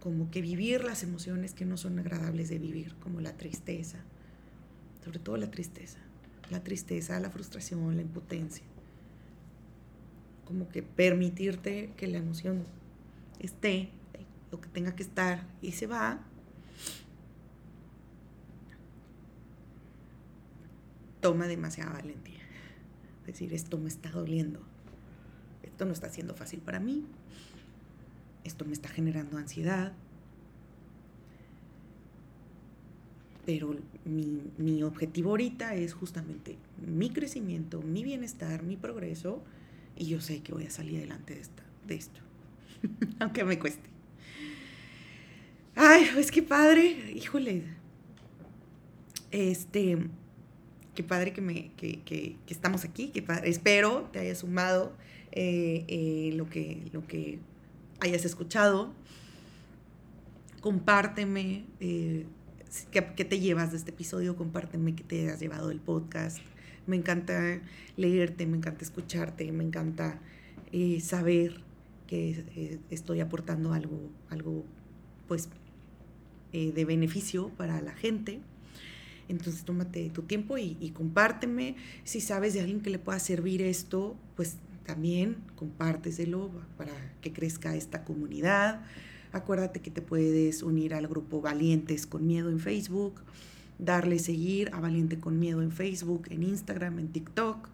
como 0.00 0.30
que 0.30 0.40
vivir 0.40 0.84
las 0.84 1.02
emociones 1.02 1.54
que 1.54 1.64
no 1.64 1.76
son 1.76 1.98
agradables 1.98 2.48
de 2.48 2.58
vivir, 2.58 2.94
como 2.96 3.20
la 3.20 3.36
tristeza, 3.36 3.98
sobre 5.04 5.18
todo 5.18 5.36
la 5.36 5.50
tristeza, 5.50 5.98
la 6.50 6.62
tristeza, 6.62 7.18
la 7.20 7.30
frustración, 7.30 7.96
la 7.96 8.02
impotencia, 8.02 8.64
como 10.44 10.68
que 10.68 10.82
permitirte 10.82 11.92
que 11.96 12.06
la 12.06 12.18
emoción 12.18 12.64
esté 13.38 13.90
lo 14.50 14.60
que 14.60 14.68
tenga 14.68 14.94
que 14.94 15.02
estar 15.02 15.46
y 15.60 15.72
se 15.72 15.86
va. 15.86 16.20
Toma 21.20 21.46
demasiada 21.46 21.92
valentía. 21.92 22.40
Es 23.22 23.34
decir, 23.34 23.52
esto 23.52 23.76
me 23.76 23.88
está 23.88 24.10
doliendo 24.10 24.62
esto 25.62 25.84
no 25.84 25.92
está 25.92 26.08
siendo 26.08 26.34
fácil 26.34 26.60
para 26.60 26.80
mí. 26.80 27.04
Esto 28.44 28.64
me 28.64 28.72
está 28.72 28.88
generando 28.88 29.36
ansiedad. 29.36 29.92
Pero 33.44 33.76
mi, 34.04 34.42
mi 34.58 34.82
objetivo 34.82 35.30
ahorita 35.30 35.74
es 35.74 35.94
justamente 35.94 36.58
mi 36.86 37.10
crecimiento, 37.10 37.80
mi 37.80 38.04
bienestar, 38.04 38.62
mi 38.62 38.76
progreso. 38.76 39.42
Y 39.96 40.06
yo 40.06 40.20
sé 40.20 40.42
que 40.42 40.52
voy 40.52 40.66
a 40.66 40.70
salir 40.70 40.98
adelante 40.98 41.34
de, 41.34 41.40
esta, 41.40 41.62
de 41.86 41.94
esto. 41.94 42.20
Aunque 43.20 43.44
me 43.44 43.58
cueste. 43.58 43.88
Ay, 45.74 46.08
pues 46.12 46.30
qué 46.30 46.42
padre. 46.42 47.12
Híjole. 47.14 47.64
Este, 49.30 49.98
qué 50.94 51.04
padre 51.04 51.32
que, 51.32 51.40
me, 51.40 51.70
que, 51.76 52.00
que, 52.00 52.36
que 52.46 52.54
estamos 52.54 52.84
aquí. 52.84 53.12
Padre. 53.22 53.48
Espero 53.48 54.08
te 54.12 54.18
haya 54.18 54.34
sumado 54.34 54.92
eh, 55.32 55.84
eh, 55.88 56.32
lo, 56.34 56.48
que, 56.48 56.88
lo 56.92 57.06
que 57.06 57.38
hayas 58.00 58.24
escuchado. 58.24 58.92
Compárteme 60.60 61.64
eh, 61.80 62.26
qué, 62.90 63.06
qué 63.16 63.24
te 63.24 63.40
llevas 63.40 63.70
de 63.70 63.78
este 63.78 63.90
episodio. 63.90 64.36
Compárteme 64.36 64.94
qué 64.94 65.04
te 65.04 65.30
has 65.30 65.40
llevado 65.40 65.68
del 65.68 65.80
podcast. 65.80 66.38
Me 66.86 66.96
encanta 66.96 67.60
leerte, 67.96 68.46
me 68.46 68.56
encanta 68.56 68.84
escucharte, 68.84 69.50
me 69.52 69.64
encanta 69.64 70.20
saber 71.00 71.62
que 72.06 72.78
estoy 72.90 73.20
aportando 73.20 73.74
algo, 73.74 74.10
algo 74.30 74.64
pues, 75.26 75.50
de 76.52 76.84
beneficio 76.86 77.50
para 77.50 77.82
la 77.82 77.92
gente. 77.92 78.40
Entonces 79.28 79.64
tómate 79.64 80.08
tu 80.08 80.22
tiempo 80.22 80.56
y, 80.56 80.78
y, 80.80 80.90
compárteme. 80.90 81.76
Si 82.04 82.22
sabes 82.22 82.54
de 82.54 82.60
alguien 82.60 82.80
que 82.80 82.88
le 82.88 82.98
pueda 82.98 83.18
servir 83.18 83.60
esto, 83.60 84.16
pues 84.34 84.56
también 84.88 85.36
compárteselo 85.54 86.50
para 86.78 86.92
que 87.20 87.30
crezca 87.30 87.76
esta 87.76 88.04
comunidad. 88.04 88.80
Acuérdate 89.32 89.80
que 89.80 89.90
te 89.90 90.00
puedes 90.00 90.62
unir 90.62 90.94
al 90.94 91.06
grupo 91.06 91.42
Valientes 91.42 92.06
con 92.06 92.26
Miedo 92.26 92.48
en 92.48 92.58
Facebook, 92.58 93.20
darle 93.78 94.18
seguir 94.18 94.70
a 94.72 94.80
Valiente 94.80 95.20
con 95.20 95.38
Miedo 95.38 95.60
en 95.60 95.72
Facebook, 95.72 96.28
en 96.30 96.42
Instagram, 96.42 97.00
en 97.00 97.08
TikTok. 97.08 97.68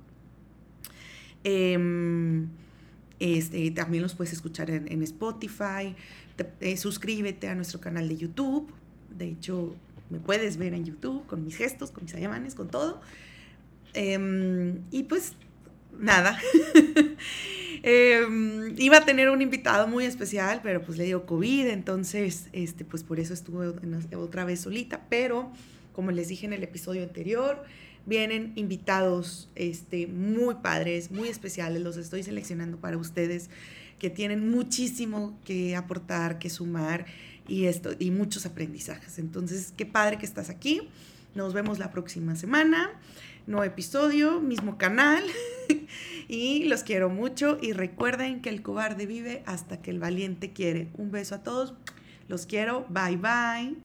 Eh, 1.45 2.47
este, 3.21 3.71
también 3.71 4.03
los 4.03 4.15
puedes 4.15 4.33
escuchar 4.33 4.69
en, 4.71 5.03
Spotify. 5.05 5.95
Eh, 6.59 6.77
suscríbete 6.77 7.47
a 7.47 7.55
nuestro 7.55 7.81
canal 7.81 8.09
de 8.09 8.17
YouTube. 8.17 8.69
De 9.17 9.29
hecho, 9.29 9.77
me 10.11 10.19
puedes 10.19 10.57
ver 10.57 10.75
en 10.75 10.85
YouTube 10.85 11.25
con 11.29 11.45
mis 11.45 11.55
gestos, 11.55 11.93
con 11.93 12.03
mis 12.03 12.15
ademanes, 12.15 12.57
con 12.57 12.67
todo. 12.67 13.01
Eh, 13.95 14.81
y 14.91 15.05
pues 15.05 15.35
nada. 15.99 16.39
eh, 17.83 18.23
iba 18.77 18.99
a 18.99 19.05
tener 19.05 19.31
un 19.31 19.43
invitado 19.43 19.87
muy 19.87 20.05
especial, 20.05 20.61
pero 20.63 20.83
pues 20.83 20.99
le 20.99 21.05
dio 21.05 21.27
COVID, 21.27 21.67
entonces, 21.69 22.49
este, 22.53 22.85
pues 22.85 23.03
por 23.03 23.21
eso 23.21 23.35
estuve 23.35 23.69
otra 24.17 24.45
vez 24.45 24.61
solita. 24.61 25.07
Pero, 25.09 25.53
como 25.93 26.11
les 26.11 26.29
dije 26.29 26.47
en 26.47 26.53
el 26.53 26.63
episodio 26.63 27.03
anterior, 27.03 27.65
vienen 28.07 28.53
invitados 28.55 29.49
este, 29.55 30.07
muy 30.07 30.57
padres, 30.57 31.11
muy 31.11 31.29
especiales, 31.29 31.83
los 31.83 31.97
estoy 31.97 32.23
seleccionando 32.23 32.79
para 32.79 32.97
ustedes 32.97 33.51
que 33.99 34.11
tienen 34.11 34.51
muchísimo 34.51 35.39
que 35.45 35.77
aportar, 35.77 36.39
que 36.39 36.51
sumar 36.51 37.07
y, 37.49 37.67
esto, 37.67 37.91
y 37.99 38.11
muchos 38.11 38.47
aprendizajes. 38.47 39.19
Entonces, 39.19 39.73
qué 39.77 39.87
padre 39.87 40.19
que 40.19 40.27
estás 40.27 40.51
aquí. 40.51 40.83
Nos 41.35 41.53
vemos 41.53 41.79
la 41.79 41.91
próxima 41.91 42.37
semana. 42.37 42.91
Nuevo 43.47 43.65
episodio, 43.65 44.41
mismo 44.41 44.79
canal. 44.79 45.23
y 46.29 46.65
los 46.65 46.83
quiero 46.83 47.11
mucho. 47.11 47.59
Y 47.61 47.73
recuerden 47.73 48.41
que 48.41 48.49
el 48.49 48.63
cobarde 48.63 49.05
vive 49.05 49.43
hasta 49.45 49.83
que 49.83 49.91
el 49.91 49.99
valiente 49.99 50.55
quiere. 50.55 50.91
Un 50.97 51.11
beso 51.11 51.35
a 51.35 51.43
todos. 51.43 51.75
Los 52.27 52.47
quiero. 52.47 52.87
Bye 52.89 53.19
bye. 53.19 53.77